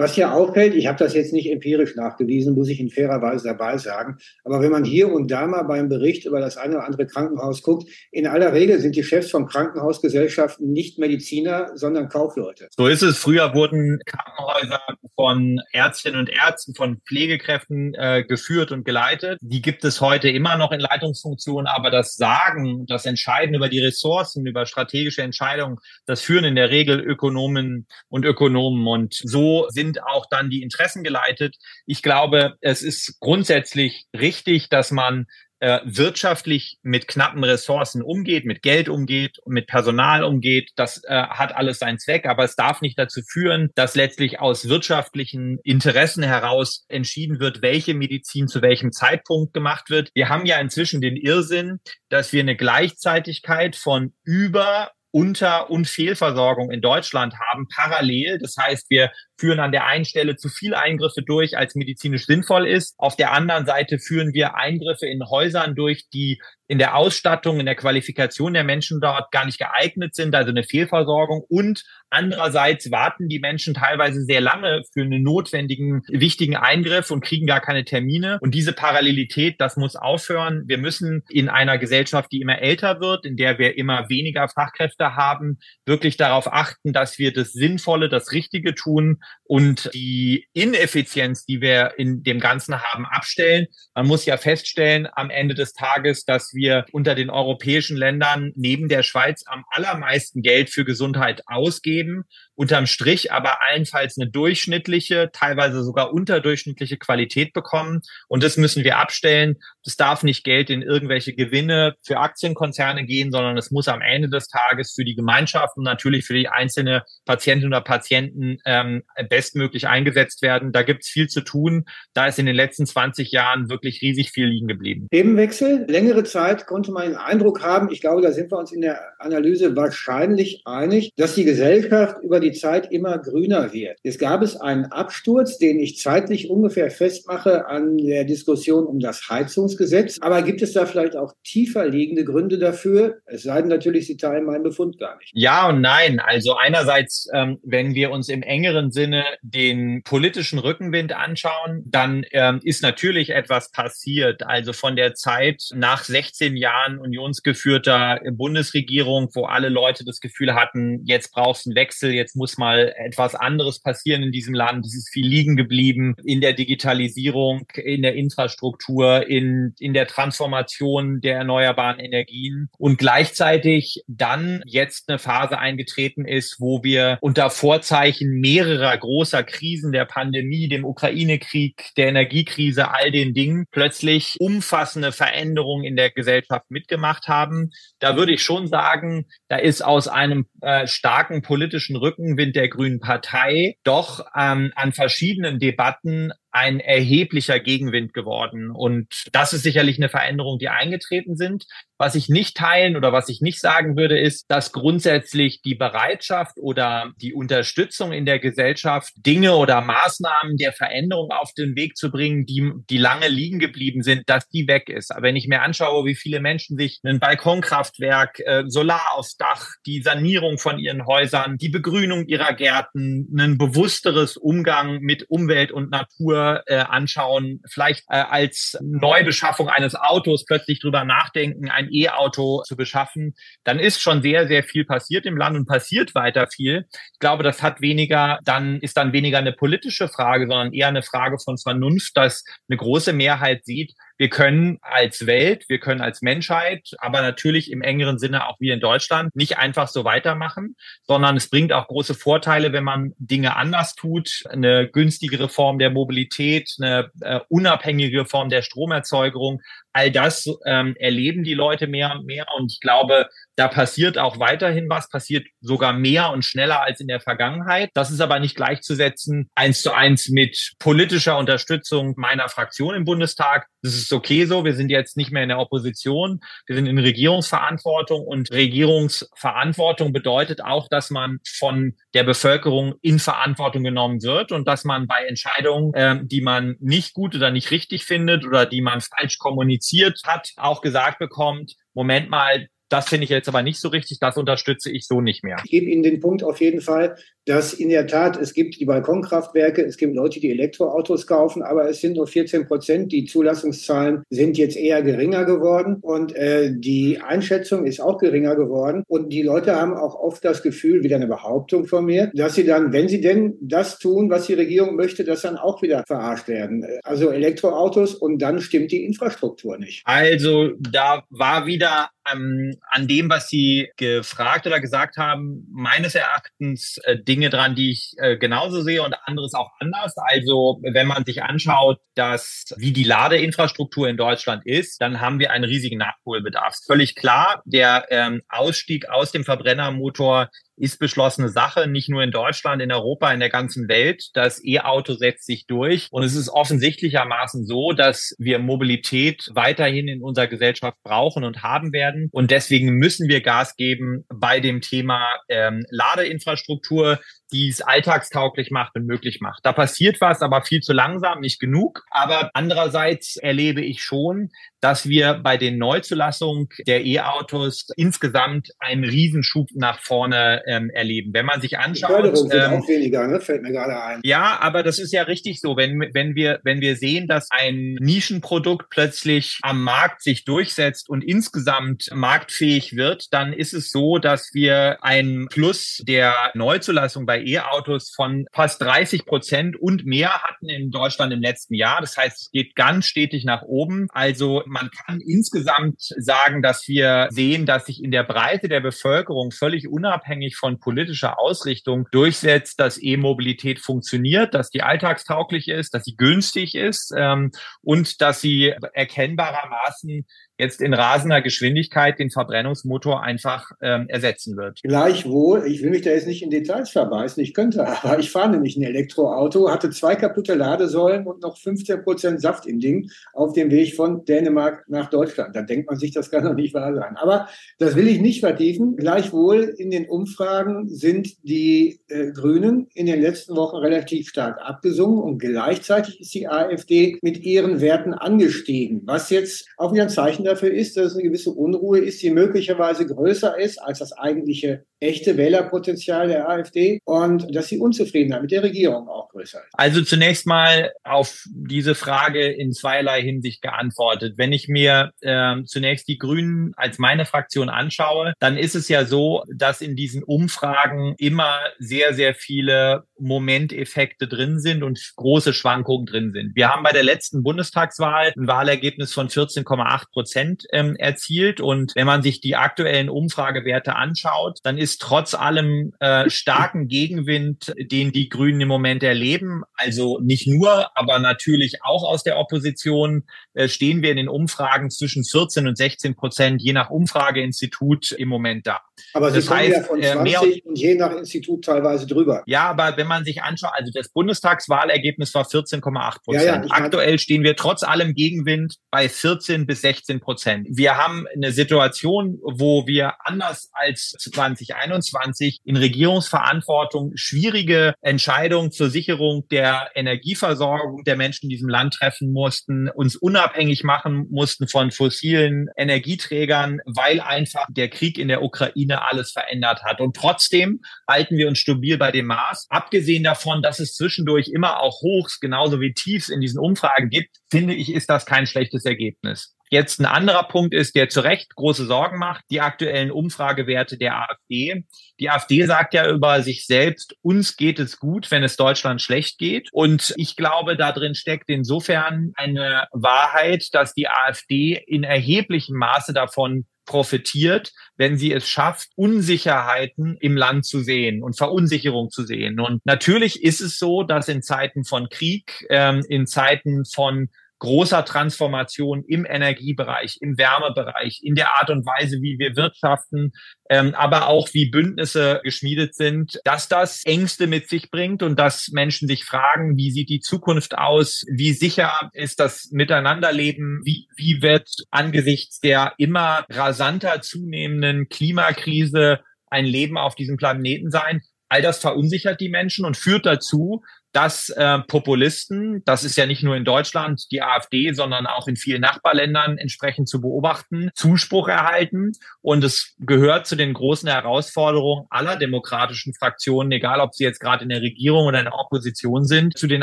Was 0.00 0.14
hier 0.14 0.32
auffällt, 0.32 0.74
ich 0.74 0.86
habe 0.86 0.96
das 0.96 1.12
jetzt 1.12 1.34
nicht 1.34 1.50
empirisch 1.50 1.94
nachgewiesen, 1.94 2.54
muss 2.54 2.70
ich 2.70 2.80
in 2.80 2.88
fairer 2.88 3.20
Weise 3.20 3.48
dabei 3.48 3.76
sagen, 3.76 4.16
aber 4.44 4.62
wenn 4.62 4.72
man 4.72 4.82
hier 4.82 5.12
und 5.12 5.30
da 5.30 5.46
mal 5.46 5.64
beim 5.64 5.90
Bericht 5.90 6.24
über 6.24 6.40
das 6.40 6.56
eine 6.56 6.76
oder 6.76 6.86
andere 6.86 7.06
Krankenhaus 7.06 7.60
guckt, 7.60 7.86
in 8.10 8.26
aller 8.26 8.54
Regel 8.54 8.80
sind 8.80 8.96
die 8.96 9.04
Chefs 9.04 9.30
von 9.30 9.46
Krankenhausgesellschaften 9.46 10.72
nicht 10.72 10.98
Mediziner, 10.98 11.72
sondern 11.74 12.08
Kaufleute. 12.08 12.68
So 12.74 12.86
ist 12.86 13.02
es. 13.02 13.18
Früher 13.18 13.52
wurden 13.54 13.98
Krankenhäuser 14.06 14.80
von 15.16 15.60
Ärztinnen 15.72 16.18
und 16.18 16.30
Ärzten, 16.30 16.74
von 16.74 17.02
Pflegekräften 17.06 17.92
äh, 17.92 18.24
geführt 18.26 18.72
und 18.72 18.86
geleitet. 18.86 19.38
Die 19.42 19.60
gibt 19.60 19.84
es 19.84 20.00
heute 20.00 20.30
immer 20.30 20.56
noch 20.56 20.72
in 20.72 20.80
Leitungsfunktionen, 20.80 21.66
aber 21.66 21.90
das 21.90 22.14
Sagen, 22.16 22.86
das 22.86 23.04
Entscheiden 23.04 23.54
über 23.54 23.68
die 23.68 23.80
Ressourcen, 23.80 24.46
über 24.46 24.64
strategische 24.64 25.20
Entscheidungen, 25.20 25.76
das 26.06 26.22
führen 26.22 26.44
in 26.44 26.54
der 26.54 26.70
Regel 26.70 27.00
Ökonomen 27.00 27.86
und 28.08 28.24
Ökonomen. 28.24 28.86
Und 28.86 29.12
so 29.12 29.66
sind 29.68 29.89
sind 29.90 30.02
auch 30.02 30.26
dann 30.30 30.50
die 30.50 30.62
Interessen 30.62 31.02
geleitet. 31.02 31.56
Ich 31.86 32.02
glaube, 32.02 32.56
es 32.60 32.82
ist 32.82 33.18
grundsätzlich 33.20 34.06
richtig, 34.16 34.68
dass 34.68 34.90
man 34.90 35.26
äh, 35.58 35.80
wirtschaftlich 35.84 36.78
mit 36.82 37.06
knappen 37.06 37.44
Ressourcen 37.44 38.02
umgeht, 38.02 38.46
mit 38.46 38.62
Geld 38.62 38.88
umgeht, 38.88 39.38
mit 39.46 39.66
Personal 39.66 40.24
umgeht. 40.24 40.70
Das 40.76 41.02
äh, 41.04 41.12
hat 41.12 41.54
alles 41.54 41.78
seinen 41.78 41.98
Zweck, 41.98 42.24
aber 42.24 42.44
es 42.44 42.56
darf 42.56 42.80
nicht 42.80 42.98
dazu 42.98 43.20
führen, 43.28 43.68
dass 43.74 43.94
letztlich 43.94 44.40
aus 44.40 44.68
wirtschaftlichen 44.68 45.58
Interessen 45.62 46.22
heraus 46.22 46.86
entschieden 46.88 47.40
wird, 47.40 47.60
welche 47.60 47.92
Medizin 47.92 48.48
zu 48.48 48.62
welchem 48.62 48.90
Zeitpunkt 48.90 49.52
gemacht 49.52 49.90
wird. 49.90 50.10
Wir 50.14 50.30
haben 50.30 50.46
ja 50.46 50.58
inzwischen 50.58 51.02
den 51.02 51.16
Irrsinn, 51.16 51.80
dass 52.08 52.32
wir 52.32 52.40
eine 52.40 52.56
Gleichzeitigkeit 52.56 53.76
von 53.76 54.14
über 54.24 54.92
unter- 55.12 55.70
und 55.70 55.88
Fehlversorgung 55.88 56.70
in 56.70 56.80
Deutschland 56.80 57.34
haben, 57.38 57.66
parallel. 57.68 58.38
Das 58.38 58.54
heißt, 58.58 58.88
wir 58.90 59.10
führen 59.40 59.58
an 59.58 59.72
der 59.72 59.86
einen 59.86 60.04
Stelle 60.04 60.36
zu 60.36 60.48
viel 60.48 60.74
Eingriffe 60.74 61.22
durch, 61.22 61.56
als 61.56 61.74
medizinisch 61.74 62.26
sinnvoll 62.26 62.66
ist. 62.66 62.94
Auf 62.98 63.16
der 63.16 63.32
anderen 63.32 63.64
Seite 63.64 63.98
führen 63.98 64.34
wir 64.34 64.54
Eingriffe 64.54 65.06
in 65.06 65.24
Häusern 65.28 65.74
durch, 65.74 66.08
die 66.12 66.38
in 66.70 66.78
der 66.78 66.94
Ausstattung, 66.94 67.58
in 67.58 67.66
der 67.66 67.74
Qualifikation 67.74 68.54
der 68.54 68.62
Menschen 68.62 69.00
dort 69.00 69.32
gar 69.32 69.44
nicht 69.44 69.58
geeignet 69.58 70.14
sind, 70.14 70.36
also 70.36 70.50
eine 70.50 70.62
Fehlversorgung. 70.62 71.42
Und 71.48 71.82
andererseits 72.10 72.92
warten 72.92 73.28
die 73.28 73.40
Menschen 73.40 73.74
teilweise 73.74 74.22
sehr 74.22 74.40
lange 74.40 74.82
für 74.92 75.02
einen 75.02 75.24
notwendigen, 75.24 76.02
wichtigen 76.06 76.54
Eingriff 76.54 77.10
und 77.10 77.24
kriegen 77.24 77.48
gar 77.48 77.60
keine 77.60 77.84
Termine. 77.84 78.38
Und 78.40 78.54
diese 78.54 78.72
Parallelität, 78.72 79.56
das 79.58 79.76
muss 79.76 79.96
aufhören. 79.96 80.62
Wir 80.68 80.78
müssen 80.78 81.24
in 81.28 81.48
einer 81.48 81.76
Gesellschaft, 81.76 82.30
die 82.30 82.40
immer 82.40 82.60
älter 82.60 83.00
wird, 83.00 83.26
in 83.26 83.36
der 83.36 83.58
wir 83.58 83.76
immer 83.76 84.08
weniger 84.08 84.48
Fachkräfte 84.48 85.16
haben, 85.16 85.58
wirklich 85.86 86.18
darauf 86.18 86.52
achten, 86.52 86.92
dass 86.92 87.18
wir 87.18 87.32
das 87.32 87.52
Sinnvolle, 87.52 88.08
das 88.08 88.30
Richtige 88.30 88.76
tun 88.76 89.18
und 89.44 89.90
die 89.94 90.46
Ineffizienz, 90.52 91.44
die 91.44 91.60
wir 91.60 91.94
in 91.98 92.22
dem 92.22 92.38
Ganzen 92.38 92.80
haben, 92.80 93.04
abstellen. 93.04 93.66
Man 93.94 94.06
muss 94.06 94.24
ja 94.24 94.36
feststellen 94.36 95.08
am 95.12 95.28
Ende 95.28 95.54
des 95.54 95.72
Tages, 95.72 96.24
dass 96.24 96.54
wir 96.54 96.86
unter 96.92 97.16
den 97.16 97.30
europäischen 97.30 97.96
Ländern 97.96 98.52
neben 98.54 98.88
der 98.88 99.02
Schweiz 99.02 99.42
am 99.46 99.64
allermeisten 99.70 100.42
Geld 100.42 100.70
für 100.70 100.84
Gesundheit 100.84 101.42
ausgeben 101.46 102.24
unterm 102.60 102.86
Strich 102.86 103.32
aber 103.32 103.62
allenfalls 103.62 104.18
eine 104.18 104.30
durchschnittliche, 104.30 105.30
teilweise 105.32 105.82
sogar 105.82 106.12
unterdurchschnittliche 106.12 106.98
Qualität 106.98 107.54
bekommen. 107.54 108.02
Und 108.28 108.42
das 108.42 108.58
müssen 108.58 108.84
wir 108.84 108.98
abstellen. 108.98 109.56
Das 109.82 109.96
darf 109.96 110.22
nicht 110.22 110.44
Geld 110.44 110.68
in 110.68 110.82
irgendwelche 110.82 111.32
Gewinne 111.32 111.94
für 112.02 112.18
Aktienkonzerne 112.18 113.06
gehen, 113.06 113.32
sondern 113.32 113.56
es 113.56 113.70
muss 113.70 113.88
am 113.88 114.02
Ende 114.02 114.28
des 114.28 114.48
Tages 114.48 114.92
für 114.94 115.06
die 115.06 115.14
Gemeinschaft 115.14 115.78
und 115.78 115.84
natürlich 115.84 116.26
für 116.26 116.34
die 116.34 116.50
einzelne 116.50 117.02
Patientin 117.24 117.68
oder 117.68 117.80
Patienten 117.80 118.58
ähm, 118.66 119.04
bestmöglich 119.28 119.86
eingesetzt 119.86 120.42
werden. 120.42 120.72
Da 120.72 120.82
gibt 120.82 121.04
es 121.04 121.08
viel 121.08 121.28
zu 121.28 121.40
tun. 121.40 121.84
Da 122.14 122.26
ist 122.26 122.38
in 122.38 122.46
den 122.46 122.56
letzten 122.56 122.86
20 122.86 123.30
Jahren 123.30 123.68
wirklich 123.68 124.02
riesig 124.02 124.30
viel 124.30 124.46
liegen 124.46 124.68
geblieben. 124.68 125.08
Themenwechsel. 125.10 125.86
Längere 125.88 126.24
Zeit 126.24 126.66
konnte 126.66 126.92
man 126.92 127.08
den 127.08 127.16
Eindruck 127.16 127.62
haben, 127.62 127.90
ich 127.90 128.00
glaube, 128.00 128.22
da 128.22 128.32
sind 128.32 128.50
wir 128.50 128.58
uns 128.58 128.72
in 128.72 128.80
der 128.80 129.00
Analyse 129.18 129.76
wahrscheinlich 129.76 130.62
einig, 130.64 131.12
dass 131.16 131.34
die 131.34 131.44
Gesellschaft 131.44 132.22
über 132.22 132.40
die 132.40 132.52
Zeit 132.52 132.90
immer 132.90 133.18
grüner 133.18 133.72
wird. 133.72 133.98
Es 134.02 134.18
gab 134.18 134.42
es 134.42 134.56
einen 134.56 134.86
Absturz, 134.86 135.58
den 135.58 135.80
ich 135.80 135.98
zeitlich 135.98 136.50
ungefähr 136.50 136.90
festmache 136.90 137.66
an 137.66 137.98
der 137.98 138.24
Diskussion 138.24 138.86
um 138.86 139.00
das 139.00 139.28
Heizungsgesetz. 139.28 140.18
Aber 140.20 140.42
gibt 140.42 140.62
es 140.62 140.72
da 140.72 140.86
vielleicht 140.86 141.16
auch 141.16 141.32
tiefer 141.44 141.86
liegende 141.86 142.24
Gründe 142.24 142.58
dafür? 142.58 143.18
Es 143.26 143.42
sei 143.42 143.60
denn 143.60 143.68
natürlich, 143.68 144.06
Sie 144.06 144.16
teilen 144.16 144.44
meinen 144.44 144.62
Befund 144.62 144.98
gar 144.98 145.16
nicht. 145.18 145.32
Ja 145.34 145.68
und 145.68 145.80
nein. 145.80 146.20
Also 146.20 146.56
einerseits, 146.56 147.28
ähm, 147.34 147.58
wenn 147.62 147.94
wir 147.94 148.10
uns 148.10 148.28
im 148.28 148.42
engeren 148.42 148.90
Sinne 148.90 149.09
Sinne 149.10 149.24
den 149.42 150.02
politischen 150.04 150.60
Rückenwind 150.60 151.12
anschauen, 151.12 151.82
dann 151.84 152.24
ähm, 152.30 152.60
ist 152.62 152.82
natürlich 152.82 153.30
etwas 153.30 153.72
passiert. 153.72 154.44
Also 154.44 154.72
von 154.72 154.94
der 154.94 155.14
Zeit 155.14 155.64
nach 155.74 156.04
16 156.04 156.56
Jahren 156.56 156.98
unionsgeführter 156.98 158.20
Bundesregierung, 158.30 159.28
wo 159.34 159.46
alle 159.46 159.68
Leute 159.68 160.04
das 160.04 160.20
Gefühl 160.20 160.54
hatten, 160.54 161.04
jetzt 161.06 161.32
brauchst 161.32 161.66
du 161.66 161.70
einen 161.70 161.76
Wechsel, 161.76 162.12
jetzt 162.12 162.36
muss 162.36 162.56
mal 162.56 162.94
etwas 162.96 163.34
anderes 163.34 163.80
passieren 163.80 164.22
in 164.22 164.30
diesem 164.30 164.54
Land. 164.54 164.86
Es 164.86 164.94
ist 164.94 165.10
viel 165.10 165.26
liegen 165.26 165.56
geblieben 165.56 166.14
in 166.24 166.40
der 166.40 166.52
Digitalisierung, 166.52 167.66
in 167.74 168.02
der 168.02 168.14
Infrastruktur, 168.14 169.26
in, 169.28 169.74
in 169.80 169.92
der 169.92 170.06
Transformation 170.06 171.20
der 171.20 171.38
erneuerbaren 171.38 171.98
Energien 171.98 172.70
und 172.78 172.98
gleichzeitig 172.98 174.04
dann 174.06 174.62
jetzt 174.66 175.08
eine 175.08 175.18
Phase 175.18 175.58
eingetreten 175.58 176.24
ist, 176.24 176.60
wo 176.60 176.84
wir 176.84 177.18
unter 177.20 177.50
Vorzeichen 177.50 178.38
mehrerer 178.40 178.99
großer 179.00 179.42
Krisen 179.42 179.92
der 179.92 180.04
Pandemie, 180.04 180.68
dem 180.68 180.84
Ukraine-Krieg, 180.84 181.90
der 181.96 182.08
Energiekrise, 182.08 182.92
all 182.92 183.10
den 183.10 183.34
Dingen 183.34 183.66
plötzlich 183.70 184.36
umfassende 184.38 185.12
Veränderungen 185.12 185.84
in 185.84 185.96
der 185.96 186.10
Gesellschaft 186.10 186.70
mitgemacht 186.70 187.26
haben. 187.26 187.70
Da 187.98 188.16
würde 188.16 188.32
ich 188.32 188.42
schon 188.42 188.68
sagen, 188.68 189.26
da 189.48 189.56
ist 189.56 189.82
aus 189.82 190.06
einem 190.06 190.46
äh, 190.60 190.86
starken 190.86 191.42
politischen 191.42 191.96
Rückenwind 191.96 192.54
der 192.54 192.68
Grünen 192.68 193.00
Partei 193.00 193.74
doch 193.82 194.24
ähm, 194.36 194.72
an 194.76 194.92
verschiedenen 194.92 195.58
Debatten 195.58 196.30
ein 196.52 196.80
erheblicher 196.80 197.60
Gegenwind 197.60 198.12
geworden. 198.12 198.70
Und 198.70 199.24
das 199.32 199.52
ist 199.52 199.62
sicherlich 199.62 199.98
eine 199.98 200.08
Veränderung, 200.08 200.58
die 200.58 200.68
eingetreten 200.68 201.36
sind. 201.36 201.64
Was 201.98 202.14
ich 202.14 202.28
nicht 202.28 202.56
teilen 202.56 202.96
oder 202.96 203.12
was 203.12 203.28
ich 203.28 203.40
nicht 203.42 203.60
sagen 203.60 203.96
würde, 203.96 204.18
ist, 204.18 204.50
dass 204.50 204.72
grundsätzlich 204.72 205.60
die 205.62 205.74
Bereitschaft 205.74 206.56
oder 206.58 207.12
die 207.20 207.34
Unterstützung 207.34 208.12
in 208.12 208.24
der 208.24 208.38
Gesellschaft, 208.38 209.12
Dinge 209.16 209.54
oder 209.54 209.82
Maßnahmen 209.82 210.56
der 210.56 210.72
Veränderung 210.72 211.30
auf 211.30 211.52
den 211.52 211.76
Weg 211.76 211.96
zu 211.96 212.10
bringen, 212.10 212.46
die, 212.46 212.72
die 212.88 212.96
lange 212.96 213.28
liegen 213.28 213.58
geblieben 213.58 214.02
sind, 214.02 214.22
dass 214.26 214.48
die 214.48 214.66
weg 214.66 214.88
ist. 214.88 215.12
Aber 215.12 215.22
wenn 215.22 215.36
ich 215.36 215.46
mir 215.46 215.62
anschaue, 215.62 216.06
wie 216.06 216.14
viele 216.14 216.40
Menschen 216.40 216.78
sich 216.78 217.00
ein 217.04 217.20
Balkonkraftwerk, 217.20 218.40
äh, 218.40 218.64
Solar 218.66 219.14
aufs 219.14 219.36
Dach, 219.36 219.68
die 219.86 220.02
Sanierung 220.02 220.58
von 220.58 220.78
ihren 220.78 221.06
Häusern, 221.06 221.58
die 221.58 221.68
Begrünung 221.68 222.26
ihrer 222.26 222.54
Gärten, 222.54 223.28
ein 223.38 223.58
bewussteres 223.58 224.38
Umgang 224.38 225.00
mit 225.00 225.28
Umwelt 225.28 225.70
und 225.70 225.90
Natur 225.90 226.39
äh, 226.66 226.76
anschauen, 226.76 227.62
vielleicht 227.68 228.04
äh, 228.08 228.16
als 228.16 228.78
Neubeschaffung 228.82 229.68
eines 229.68 229.94
Autos 229.94 230.44
plötzlich 230.44 230.80
drüber 230.80 231.04
nachdenken, 231.04 231.70
ein 231.70 231.88
E-Auto 231.90 232.62
zu 232.62 232.76
beschaffen, 232.76 233.34
dann 233.64 233.78
ist 233.78 234.00
schon 234.00 234.22
sehr, 234.22 234.48
sehr 234.48 234.62
viel 234.62 234.84
passiert 234.84 235.26
im 235.26 235.36
Land 235.36 235.56
und 235.56 235.66
passiert 235.66 236.14
weiter 236.14 236.46
viel. 236.46 236.86
Ich 237.12 237.18
glaube, 237.18 237.42
das 237.42 237.62
hat 237.62 237.80
weniger, 237.80 238.38
dann 238.44 238.80
ist 238.80 238.96
dann 238.96 239.12
weniger 239.12 239.38
eine 239.38 239.52
politische 239.52 240.08
Frage, 240.08 240.46
sondern 240.46 240.72
eher 240.72 240.88
eine 240.88 241.02
Frage 241.02 241.38
von 241.38 241.58
Vernunft, 241.58 242.16
dass 242.16 242.44
eine 242.68 242.76
große 242.76 243.12
Mehrheit 243.12 243.64
sieht, 243.64 243.94
wir 244.20 244.28
können 244.28 244.76
als 244.82 245.26
Welt, 245.26 245.64
wir 245.68 245.78
können 245.78 246.02
als 246.02 246.20
Menschheit, 246.20 246.90
aber 246.98 247.22
natürlich 247.22 247.72
im 247.72 247.80
engeren 247.80 248.18
Sinne 248.18 248.48
auch 248.48 248.60
wir 248.60 248.74
in 248.74 248.80
Deutschland 248.80 249.34
nicht 249.34 249.56
einfach 249.56 249.88
so 249.88 250.04
weitermachen, 250.04 250.76
sondern 251.04 251.38
es 251.38 251.48
bringt 251.48 251.72
auch 251.72 251.88
große 251.88 252.12
Vorteile, 252.12 252.74
wenn 252.74 252.84
man 252.84 253.14
Dinge 253.16 253.56
anders 253.56 253.94
tut, 253.94 254.42
eine 254.50 254.90
günstigere 254.90 255.48
Form 255.48 255.78
der 255.78 255.88
Mobilität, 255.88 256.76
eine 256.82 257.10
äh, 257.22 257.40
unabhängige 257.48 258.26
Form 258.26 258.50
der 258.50 258.60
Stromerzeugung, 258.60 259.62
all 259.92 260.10
das 260.10 260.46
ähm, 260.66 260.94
erleben 260.98 261.42
die 261.42 261.54
Leute 261.54 261.86
mehr 261.86 262.12
und 262.12 262.26
mehr. 262.26 262.46
Und 262.56 262.72
ich 262.72 262.80
glaube, 262.80 263.28
da 263.56 263.68
passiert 263.68 264.18
auch 264.18 264.38
weiterhin 264.38 264.88
was, 264.88 265.10
passiert 265.10 265.46
sogar 265.60 265.92
mehr 265.92 266.30
und 266.30 266.44
schneller 266.44 266.82
als 266.82 267.00
in 267.00 267.08
der 267.08 267.20
Vergangenheit. 267.20 267.90
Das 267.94 268.10
ist 268.10 268.20
aber 268.20 268.38
nicht 268.38 268.56
gleichzusetzen 268.56 269.50
eins 269.54 269.82
zu 269.82 269.92
eins 269.92 270.28
mit 270.28 270.72
politischer 270.78 271.36
Unterstützung 271.36 272.14
meiner 272.16 272.48
Fraktion 272.48 272.94
im 272.94 273.04
Bundestag. 273.04 273.66
Das 273.82 273.94
ist 273.94 274.12
okay 274.12 274.44
so. 274.44 274.64
Wir 274.64 274.74
sind 274.74 274.90
jetzt 274.90 275.16
nicht 275.16 275.32
mehr 275.32 275.42
in 275.42 275.48
der 275.48 275.58
Opposition. 275.58 276.40
Wir 276.66 276.76
sind 276.76 276.86
in 276.86 276.98
Regierungsverantwortung 276.98 278.24
und 278.24 278.50
Regierungsverantwortung 278.50 280.12
bedeutet 280.12 280.62
auch, 280.62 280.88
dass 280.88 281.10
man 281.10 281.38
von 281.46 281.94
der 282.14 282.24
Bevölkerung 282.24 282.94
in 283.02 283.18
Verantwortung 283.18 283.82
genommen 283.82 284.22
wird 284.22 284.52
und 284.52 284.68
dass 284.68 284.84
man 284.84 285.06
bei 285.06 285.24
Entscheidungen, 285.26 285.92
äh, 285.94 286.20
die 286.22 286.40
man 286.40 286.76
nicht 286.80 287.14
gut 287.14 287.34
oder 287.34 287.50
nicht 287.50 287.70
richtig 287.70 288.04
findet 288.04 288.46
oder 288.46 288.66
die 288.66 288.82
man 288.82 289.00
falsch 289.00 289.38
kommuniziert 289.38 289.79
hat, 290.24 290.52
auch 290.56 290.80
gesagt 290.80 291.18
bekommt, 291.18 291.74
Moment 291.94 292.30
mal, 292.30 292.68
das 292.90 293.08
finde 293.08 293.24
ich 293.24 293.30
jetzt 293.30 293.48
aber 293.48 293.62
nicht 293.62 293.80
so 293.80 293.88
richtig, 293.88 294.18
das 294.18 294.36
unterstütze 294.36 294.90
ich 294.90 295.06
so 295.06 295.20
nicht 295.20 295.44
mehr. 295.44 295.56
Ich 295.64 295.70
gebe 295.70 295.86
Ihnen 295.86 296.02
den 296.02 296.20
Punkt 296.20 296.42
auf 296.42 296.60
jeden 296.60 296.80
Fall, 296.80 297.16
dass 297.46 297.72
in 297.72 297.88
der 297.88 298.06
Tat 298.06 298.36
es 298.36 298.52
gibt 298.52 298.78
die 298.78 298.84
Balkonkraftwerke, 298.84 299.82
es 299.82 299.96
gibt 299.96 300.14
Leute, 300.14 300.40
die 300.40 300.50
Elektroautos 300.50 301.26
kaufen, 301.26 301.62
aber 301.62 301.88
es 301.88 302.00
sind 302.00 302.16
nur 302.16 302.26
14 302.26 302.66
Prozent. 302.66 303.12
Die 303.12 303.24
Zulassungszahlen 303.24 304.22
sind 304.28 304.58
jetzt 304.58 304.76
eher 304.76 305.02
geringer 305.02 305.44
geworden 305.44 305.98
und 306.02 306.34
äh, 306.34 306.72
die 306.74 307.18
Einschätzung 307.20 307.86
ist 307.86 308.00
auch 308.00 308.18
geringer 308.18 308.56
geworden. 308.56 309.04
Und 309.06 309.32
die 309.32 309.42
Leute 309.42 309.76
haben 309.76 309.94
auch 309.94 310.16
oft 310.16 310.44
das 310.44 310.62
Gefühl, 310.62 311.02
wieder 311.04 311.16
eine 311.16 311.28
Behauptung 311.28 311.86
von 311.86 312.04
mir, 312.04 312.30
dass 312.34 312.56
sie 312.56 312.64
dann, 312.64 312.92
wenn 312.92 313.08
sie 313.08 313.20
denn 313.20 313.54
das 313.60 313.98
tun, 313.98 314.30
was 314.30 314.46
die 314.46 314.54
Regierung 314.54 314.96
möchte, 314.96 315.24
dass 315.24 315.42
dann 315.42 315.56
auch 315.56 315.80
wieder 315.82 316.04
verarscht 316.06 316.48
werden. 316.48 316.84
Also 317.04 317.30
Elektroautos 317.30 318.14
und 318.14 318.42
dann 318.42 318.60
stimmt 318.60 318.90
die 318.90 319.04
Infrastruktur 319.04 319.78
nicht. 319.78 320.02
Also 320.04 320.70
da 320.78 321.24
war 321.30 321.66
wieder 321.66 322.10
ähm, 322.32 322.76
an 322.88 323.08
dem, 323.08 323.28
was 323.28 323.48
Sie 323.48 323.90
gefragt 323.96 324.66
oder 324.66 324.80
gesagt 324.80 325.16
haben, 325.16 325.66
meines 325.70 326.14
Erachtens 326.14 326.98
äh, 327.04 327.16
Dinge 327.22 327.50
dran, 327.50 327.74
die 327.74 327.90
ich 327.90 328.14
äh, 328.18 328.36
genauso 328.36 328.82
sehe 328.82 329.02
und 329.02 329.14
anderes 329.24 329.54
auch 329.54 329.70
anders. 329.78 330.14
Also 330.16 330.80
wenn 330.82 331.06
man 331.06 331.24
sich 331.24 331.42
anschaut, 331.42 331.98
dass 332.14 332.74
wie 332.76 332.92
die 332.92 333.04
Ladeinfrastruktur 333.04 334.08
in 334.08 334.16
Deutschland 334.16 334.66
ist, 334.66 335.00
dann 335.00 335.20
haben 335.20 335.38
wir 335.38 335.50
einen 335.50 335.64
riesigen 335.64 335.98
Nachholbedarf. 335.98 336.76
Völlig 336.86 337.14
klar, 337.14 337.62
der 337.64 338.06
ähm, 338.10 338.42
Ausstieg 338.48 339.08
aus 339.08 339.32
dem 339.32 339.44
Verbrennermotor 339.44 340.50
ist 340.80 340.98
beschlossene 340.98 341.48
Sache, 341.48 341.86
nicht 341.86 342.08
nur 342.08 342.22
in 342.22 342.30
Deutschland, 342.30 342.82
in 342.82 342.90
Europa, 342.90 343.32
in 343.32 343.40
der 343.40 343.50
ganzen 343.50 343.88
Welt. 343.88 344.30
Das 344.34 344.64
E-Auto 344.64 345.14
setzt 345.14 345.46
sich 345.46 345.66
durch. 345.66 346.08
Und 346.10 346.22
es 346.22 346.34
ist 346.34 346.48
offensichtlichermaßen 346.48 347.66
so, 347.66 347.92
dass 347.92 348.34
wir 348.38 348.58
Mobilität 348.58 349.48
weiterhin 349.52 350.08
in 350.08 350.22
unserer 350.22 350.46
Gesellschaft 350.46 350.96
brauchen 351.04 351.44
und 351.44 351.62
haben 351.62 351.92
werden. 351.92 352.28
Und 352.32 352.50
deswegen 352.50 352.94
müssen 352.94 353.28
wir 353.28 353.42
Gas 353.42 353.76
geben 353.76 354.24
bei 354.28 354.60
dem 354.60 354.80
Thema 354.80 355.26
ähm, 355.48 355.84
Ladeinfrastruktur 355.90 357.20
die 357.52 357.68
es 357.68 357.80
alltagstauglich 357.80 358.70
macht 358.70 358.96
und 358.96 359.06
möglich 359.06 359.40
macht. 359.40 359.64
Da 359.64 359.72
passiert 359.72 360.20
was, 360.20 360.42
aber 360.42 360.62
viel 360.62 360.80
zu 360.80 360.92
langsam, 360.92 361.40
nicht 361.40 361.60
genug. 361.60 362.04
Aber 362.10 362.50
andererseits 362.54 363.36
erlebe 363.36 363.82
ich 363.82 364.02
schon, 364.02 364.50
dass 364.80 365.08
wir 365.08 365.34
bei 365.34 365.56
den 365.56 365.78
Neuzulassungen 365.78 366.68
der 366.86 367.04
E-Autos 367.04 367.88
insgesamt 367.96 368.70
einen 368.78 369.04
Riesenschub 369.04 369.68
nach 369.74 370.00
vorne 370.00 370.62
ähm, 370.66 370.90
erleben. 370.90 371.32
Wenn 371.34 371.46
man 371.46 371.60
sich 371.60 371.78
anschaut, 371.78 372.10
die 372.10 372.14
Förderung 372.22 372.50
wird 372.50 372.64
ähm, 372.64 372.80
auch 372.80 372.88
weniger, 372.88 373.26
ne? 373.26 373.40
fällt 373.40 373.62
mir 373.62 373.72
gerade 373.72 374.02
ein. 374.02 374.20
Ja, 374.24 374.58
aber 374.60 374.82
das 374.82 374.98
ist 374.98 375.12
ja 375.12 375.22
richtig 375.22 375.60
so. 375.60 375.76
Wenn 375.76 376.00
wenn 376.12 376.34
wir 376.34 376.60
wenn 376.64 376.80
wir 376.80 376.96
sehen, 376.96 377.26
dass 377.26 377.50
ein 377.50 377.96
Nischenprodukt 378.00 378.88
plötzlich 378.90 379.58
am 379.62 379.82
Markt 379.82 380.22
sich 380.22 380.44
durchsetzt 380.44 381.08
und 381.08 381.22
insgesamt 381.22 382.08
marktfähig 382.12 382.96
wird, 382.96 383.32
dann 383.32 383.52
ist 383.52 383.74
es 383.74 383.90
so, 383.90 384.18
dass 384.18 384.50
wir 384.54 385.04
einen 385.04 385.48
Plus 385.48 386.02
der 386.06 386.34
Neuzulassung 386.54 387.26
bei 387.26 387.39
E-Autos 387.40 388.12
von 388.14 388.46
fast 388.52 388.80
30 388.82 389.26
Prozent 389.26 389.76
und 389.76 390.04
mehr 390.04 390.42
hatten 390.42 390.68
in 390.68 390.90
Deutschland 390.90 391.32
im 391.32 391.40
letzten 391.40 391.74
Jahr. 391.74 392.00
Das 392.00 392.16
heißt, 392.16 392.40
es 392.40 392.50
geht 392.50 392.74
ganz 392.74 393.06
stetig 393.06 393.44
nach 393.44 393.62
oben. 393.62 394.06
Also 394.12 394.62
man 394.66 394.90
kann 394.90 395.20
insgesamt 395.20 396.00
sagen, 396.18 396.62
dass 396.62 396.86
wir 396.88 397.28
sehen, 397.30 397.66
dass 397.66 397.86
sich 397.86 398.02
in 398.02 398.10
der 398.10 398.24
Breite 398.24 398.68
der 398.68 398.80
Bevölkerung 398.80 399.50
völlig 399.50 399.88
unabhängig 399.88 400.56
von 400.56 400.78
politischer 400.80 401.38
Ausrichtung 401.38 402.06
durchsetzt, 402.10 402.80
dass 402.80 403.02
E-Mobilität 403.02 403.80
funktioniert, 403.80 404.54
dass 404.54 404.70
die 404.70 404.82
alltagstauglich 404.82 405.68
ist, 405.68 405.94
dass 405.94 406.04
sie 406.04 406.16
günstig 406.16 406.74
ist 406.74 407.12
ähm, 407.16 407.50
und 407.82 408.20
dass 408.20 408.40
sie 408.40 408.74
erkennbarermaßen 408.92 410.26
jetzt 410.60 410.80
in 410.80 410.94
rasender 410.94 411.40
Geschwindigkeit 411.40 412.18
den 412.18 412.30
Verbrennungsmotor 412.30 413.22
einfach 413.22 413.72
ähm, 413.80 414.06
ersetzen 414.08 414.56
wird. 414.56 414.80
Gleichwohl, 414.82 415.66
ich 415.66 415.82
will 415.82 415.90
mich 415.90 416.02
da 416.02 416.10
jetzt 416.10 416.26
nicht 416.26 416.42
in 416.42 416.50
Details 416.50 416.90
verbeißen, 416.90 417.42
ich 417.42 417.54
könnte, 417.54 417.86
aber 417.86 418.18
ich 418.18 418.30
fahre 418.30 418.50
nämlich 418.50 418.76
ein 418.76 418.82
Elektroauto, 418.82 419.70
hatte 419.70 419.90
zwei 419.90 420.14
kaputte 420.14 420.54
Ladesäulen 420.54 421.26
und 421.26 421.42
noch 421.42 421.58
15 421.58 422.02
Prozent 422.02 422.40
Saft 422.40 422.66
im 422.66 422.78
Ding 422.78 423.10
auf 423.32 423.52
dem 423.54 423.70
Weg 423.70 423.94
von 423.94 424.24
Dänemark 424.24 424.84
nach 424.88 425.10
Deutschland. 425.10 425.56
Da 425.56 425.62
denkt 425.62 425.88
man 425.88 425.98
sich, 425.98 426.12
das 426.12 426.30
kann 426.30 426.44
doch 426.44 426.54
nicht 426.54 426.74
wahr 426.74 426.94
sein. 426.94 427.16
Aber 427.16 427.48
das 427.78 427.96
will 427.96 428.08
ich 428.08 428.20
nicht 428.20 428.40
vertiefen. 428.40 428.96
Gleichwohl 428.96 429.74
in 429.76 429.90
den 429.90 430.08
Umfragen 430.08 430.88
sind 430.88 431.36
die 431.42 432.00
äh, 432.08 432.32
Grünen 432.32 432.88
in 432.94 433.06
den 433.06 433.20
letzten 433.20 433.56
Wochen 433.56 433.76
relativ 433.76 434.28
stark 434.28 434.58
abgesungen 434.60 435.22
und 435.22 435.38
gleichzeitig 435.38 436.20
ist 436.20 436.34
die 436.34 436.48
AfD 436.48 437.18
mit 437.22 437.38
ihren 437.38 437.80
Werten 437.80 438.14
angestiegen, 438.14 439.02
was 439.04 439.30
jetzt 439.30 439.66
auch 439.76 439.92
wieder 439.92 440.04
ein 440.04 440.08
Zeichen 440.10 440.44
dafür 440.50 440.72
ist, 440.72 440.96
dass 440.96 441.06
es 441.06 441.14
eine 441.14 441.22
gewisse 441.22 441.50
Unruhe 441.50 441.98
ist, 441.98 442.22
die 442.22 442.30
möglicherweise 442.30 443.06
größer 443.06 443.58
ist 443.58 443.78
als 443.78 444.00
das 444.00 444.12
eigentliche 444.12 444.84
echte 445.00 445.36
Wählerpotenzial 445.36 446.28
der 446.28 446.48
AfD 446.48 447.00
und 447.04 447.54
dass 447.54 447.68
die 447.68 447.78
Unzufriedenheit 447.78 448.42
mit 448.42 448.50
der 448.50 448.62
Regierung 448.62 449.08
auch 449.08 449.30
größer 449.30 449.58
ist. 449.58 449.72
Also 449.72 450.02
zunächst 450.02 450.46
mal 450.46 450.92
auf 451.04 451.44
diese 451.50 451.94
Frage 451.94 452.46
in 452.46 452.72
zweierlei 452.72 453.22
Hinsicht 453.22 453.62
geantwortet. 453.62 454.34
Wenn 454.36 454.52
ich 454.52 454.68
mir 454.68 455.12
äh, 455.20 455.56
zunächst 455.64 456.06
die 456.08 456.18
Grünen 456.18 456.72
als 456.76 456.98
meine 456.98 457.24
Fraktion 457.24 457.70
anschaue, 457.70 458.34
dann 458.40 458.58
ist 458.58 458.74
es 458.74 458.88
ja 458.88 459.06
so, 459.06 459.42
dass 459.54 459.80
in 459.80 459.96
diesen 459.96 460.22
Umfragen 460.22 461.14
immer 461.18 461.60
sehr, 461.78 462.12
sehr 462.12 462.34
viele 462.34 463.04
Momenteffekte 463.18 464.28
drin 464.28 464.60
sind 464.60 464.82
und 464.82 465.00
große 465.16 465.54
Schwankungen 465.54 466.06
drin 466.06 466.32
sind. 466.32 466.54
Wir 466.54 466.68
haben 466.68 466.82
bei 466.82 466.92
der 466.92 467.04
letzten 467.04 467.42
Bundestagswahl 467.42 468.32
ein 468.36 468.46
Wahlergebnis 468.46 469.14
von 469.14 469.28
14,8 469.28 470.10
Prozent 470.12 470.39
ähm, 470.72 470.96
erzielt 470.96 471.60
und 471.60 471.92
wenn 471.94 472.06
man 472.06 472.22
sich 472.22 472.40
die 472.40 472.56
aktuellen 472.56 473.08
Umfragewerte 473.08 473.96
anschaut, 473.96 474.58
dann 474.62 474.78
ist 474.78 475.00
trotz 475.00 475.34
allem 475.34 475.92
äh, 476.00 476.28
starken 476.30 476.88
Gegenwind, 476.88 477.72
den 477.78 478.12
die 478.12 478.28
Grünen 478.28 478.60
im 478.60 478.68
Moment 478.68 479.02
erleben, 479.02 479.62
also 479.74 480.18
nicht 480.20 480.46
nur, 480.46 480.96
aber 480.96 481.18
natürlich 481.18 481.82
auch 481.82 482.04
aus 482.04 482.22
der 482.22 482.38
Opposition, 482.38 483.24
äh, 483.54 483.68
stehen 483.68 484.02
wir 484.02 484.10
in 484.10 484.16
den 484.16 484.28
Umfragen 484.28 484.90
zwischen 484.90 485.24
14 485.24 485.66
und 485.66 485.76
16 485.76 486.14
Prozent, 486.14 486.62
je 486.62 486.72
nach 486.72 486.90
Umfrageinstitut 486.90 488.12
im 488.12 488.28
Moment 488.28 488.66
da. 488.66 488.80
Aber 489.14 489.30
Sie 489.30 489.36
das 489.36 489.50
heißt, 489.50 489.72
ja 489.72 489.82
von 489.82 490.02
20 490.02 490.34
äh, 490.34 490.68
und 490.68 490.78
je 490.78 490.94
nach 490.94 491.16
Institut 491.16 491.64
teilweise 491.64 492.06
drüber. 492.06 492.42
Ja, 492.46 492.70
aber 492.70 492.96
wenn 492.96 493.06
man 493.06 493.24
sich 493.24 493.42
anschaut, 493.42 493.72
also 493.74 493.90
das 493.94 494.08
Bundestagswahlergebnis 494.08 495.34
war 495.34 495.44
14,8 495.44 496.22
Prozent. 496.22 496.44
Ja, 496.44 496.62
ja, 496.62 496.70
Aktuell 496.70 497.18
stehen 497.18 497.42
wir 497.42 497.56
trotz 497.56 497.82
allem 497.82 498.14
Gegenwind 498.14 498.76
bei 498.90 499.08
14 499.08 499.66
bis 499.66 499.82
16 499.82 500.20
Prozent. 500.20 500.29
Wir 500.70 500.96
haben 500.96 501.26
eine 501.34 501.52
Situation, 501.52 502.38
wo 502.42 502.86
wir 502.86 503.14
anders 503.24 503.70
als 503.72 504.10
20 504.18 504.60
2021 504.68 505.60
in 505.64 505.76
Regierungsverantwortung 505.76 507.12
schwierige 507.14 507.94
Entscheidungen 508.00 508.72
zur 508.72 508.90
Sicherung 508.90 509.46
der 509.50 509.90
Energieversorgung 509.94 511.04
der 511.04 511.16
Menschen 511.16 511.46
in 511.46 511.50
diesem 511.50 511.68
Land 511.68 511.94
treffen 511.94 512.32
mussten, 512.32 512.88
uns 512.88 513.16
unabhängig 513.16 513.84
machen 513.84 514.26
mussten 514.30 514.68
von 514.68 514.90
fossilen 514.90 515.68
Energieträgern, 515.76 516.80
weil 516.84 517.20
einfach 517.20 517.66
der 517.70 517.88
Krieg 517.88 518.18
in 518.18 518.28
der 518.28 518.42
Ukraine 518.42 519.02
alles 519.10 519.32
verändert 519.32 519.82
hat. 519.82 520.00
Und 520.00 520.16
trotzdem 520.16 520.80
halten 521.08 521.36
wir 521.36 521.48
uns 521.48 521.58
stabil 521.58 521.98
bei 521.98 522.10
dem 522.10 522.26
Maß. 522.26 522.66
Abgesehen 522.70 523.24
davon, 523.24 523.62
dass 523.62 523.80
es 523.80 523.94
zwischendurch 523.94 524.48
immer 524.48 524.80
auch 524.80 525.00
Hochs 525.02 525.40
genauso 525.40 525.80
wie 525.80 525.92
Tiefs 525.92 526.28
in 526.28 526.40
diesen 526.40 526.58
Umfragen 526.58 527.10
gibt, 527.10 527.36
finde 527.50 527.74
ich, 527.74 527.92
ist 527.92 528.10
das 528.10 528.26
kein 528.26 528.46
schlechtes 528.46 528.84
Ergebnis. 528.84 529.54
Jetzt 529.72 530.00
ein 530.00 530.06
anderer 530.06 530.42
Punkt 530.48 530.74
ist, 530.74 530.96
der 530.96 531.08
zu 531.08 531.20
Recht 531.20 531.54
große 531.54 531.86
Sorgen 531.86 532.18
macht, 532.18 532.44
die 532.50 532.60
aktuellen 532.60 533.12
Umfragewerte 533.12 533.96
der 533.96 534.16
AfD. 534.16 534.84
Die 535.20 535.30
AfD 535.30 535.64
sagt 535.64 535.94
ja 535.94 536.10
über 536.10 536.42
sich 536.42 536.66
selbst, 536.66 537.14
uns 537.22 537.56
geht 537.56 537.78
es 537.78 537.98
gut, 537.98 538.32
wenn 538.32 538.42
es 538.42 538.56
Deutschland 538.56 539.00
schlecht 539.00 539.38
geht. 539.38 539.68
Und 539.72 540.12
ich 540.16 540.34
glaube, 540.34 540.76
da 540.76 540.90
drin 540.90 541.14
steckt 541.14 541.48
insofern 541.48 542.32
eine 542.34 542.88
Wahrheit, 542.90 543.68
dass 543.72 543.94
die 543.94 544.08
AfD 544.08 544.82
in 544.86 545.04
erheblichem 545.04 545.76
Maße 545.76 546.12
davon 546.12 546.66
profitiert, 546.84 547.72
wenn 547.96 548.18
sie 548.18 548.32
es 548.32 548.48
schafft, 548.48 548.88
Unsicherheiten 548.96 550.16
im 550.20 550.36
Land 550.36 550.66
zu 550.66 550.80
sehen 550.80 551.22
und 551.22 551.36
Verunsicherung 551.36 552.10
zu 552.10 552.24
sehen. 552.24 552.58
Und 552.58 552.84
natürlich 552.84 553.44
ist 553.44 553.60
es 553.60 553.78
so, 553.78 554.02
dass 554.02 554.26
in 554.26 554.42
Zeiten 554.42 554.84
von 554.84 555.08
Krieg, 555.08 555.64
ähm, 555.70 556.04
in 556.08 556.26
Zeiten 556.26 556.84
von 556.84 557.28
großer 557.60 558.04
Transformation 558.04 559.04
im 559.06 559.24
Energiebereich, 559.24 560.18
im 560.20 560.36
Wärmebereich, 560.36 561.20
in 561.22 561.34
der 561.34 561.54
Art 561.54 561.70
und 561.70 561.86
Weise, 561.86 562.16
wie 562.20 562.38
wir 562.38 562.56
wirtschaften, 562.56 563.32
ähm, 563.68 563.94
aber 563.94 564.26
auch 564.26 564.48
wie 564.52 564.70
Bündnisse 564.70 565.40
geschmiedet 565.44 565.94
sind, 565.94 566.40
dass 566.44 566.68
das 566.68 567.04
Ängste 567.04 567.46
mit 567.46 567.68
sich 567.68 567.90
bringt 567.90 568.22
und 568.22 568.38
dass 568.38 568.68
Menschen 568.72 569.06
sich 569.06 569.24
fragen, 569.24 569.76
wie 569.76 569.92
sieht 569.92 570.08
die 570.08 570.20
Zukunft 570.20 570.76
aus, 570.76 571.24
wie 571.30 571.52
sicher 571.52 572.10
ist 572.14 572.40
das 572.40 572.70
Miteinanderleben, 572.72 573.82
wie, 573.84 574.08
wie 574.16 574.42
wird 574.42 574.68
angesichts 574.90 575.60
der 575.60 575.92
immer 575.98 576.44
rasanter 576.48 577.20
zunehmenden 577.20 578.08
Klimakrise 578.08 579.20
ein 579.50 579.66
Leben 579.66 579.98
auf 579.98 580.14
diesem 580.14 580.36
Planeten 580.36 580.90
sein. 580.90 581.22
All 581.48 581.62
das 581.62 581.80
verunsichert 581.80 582.40
die 582.40 582.48
Menschen 582.48 582.84
und 582.84 582.96
führt 582.96 583.26
dazu, 583.26 583.82
dass 584.12 584.48
äh, 584.50 584.78
Populisten, 584.80 585.82
das 585.84 586.04
ist 586.04 586.16
ja 586.16 586.26
nicht 586.26 586.42
nur 586.42 586.56
in 586.56 586.64
Deutschland 586.64 587.30
die 587.30 587.42
AfD, 587.42 587.92
sondern 587.92 588.26
auch 588.26 588.48
in 588.48 588.56
vielen 588.56 588.80
Nachbarländern 588.80 589.58
entsprechend 589.58 590.08
zu 590.08 590.20
beobachten, 590.20 590.90
Zuspruch 590.94 591.48
erhalten. 591.48 592.12
Und 592.42 592.64
es 592.64 592.94
gehört 592.98 593.46
zu 593.46 593.56
den 593.56 593.72
großen 593.72 594.08
Herausforderungen 594.08 595.06
aller 595.10 595.36
demokratischen 595.36 596.14
Fraktionen, 596.14 596.72
egal 596.72 597.00
ob 597.00 597.14
sie 597.14 597.24
jetzt 597.24 597.40
gerade 597.40 597.62
in 597.62 597.68
der 597.68 597.82
Regierung 597.82 598.26
oder 598.26 598.38
in 598.38 598.46
der 598.46 598.58
Opposition 598.58 599.24
sind, 599.24 599.56
zu 599.56 599.66
den 599.66 599.82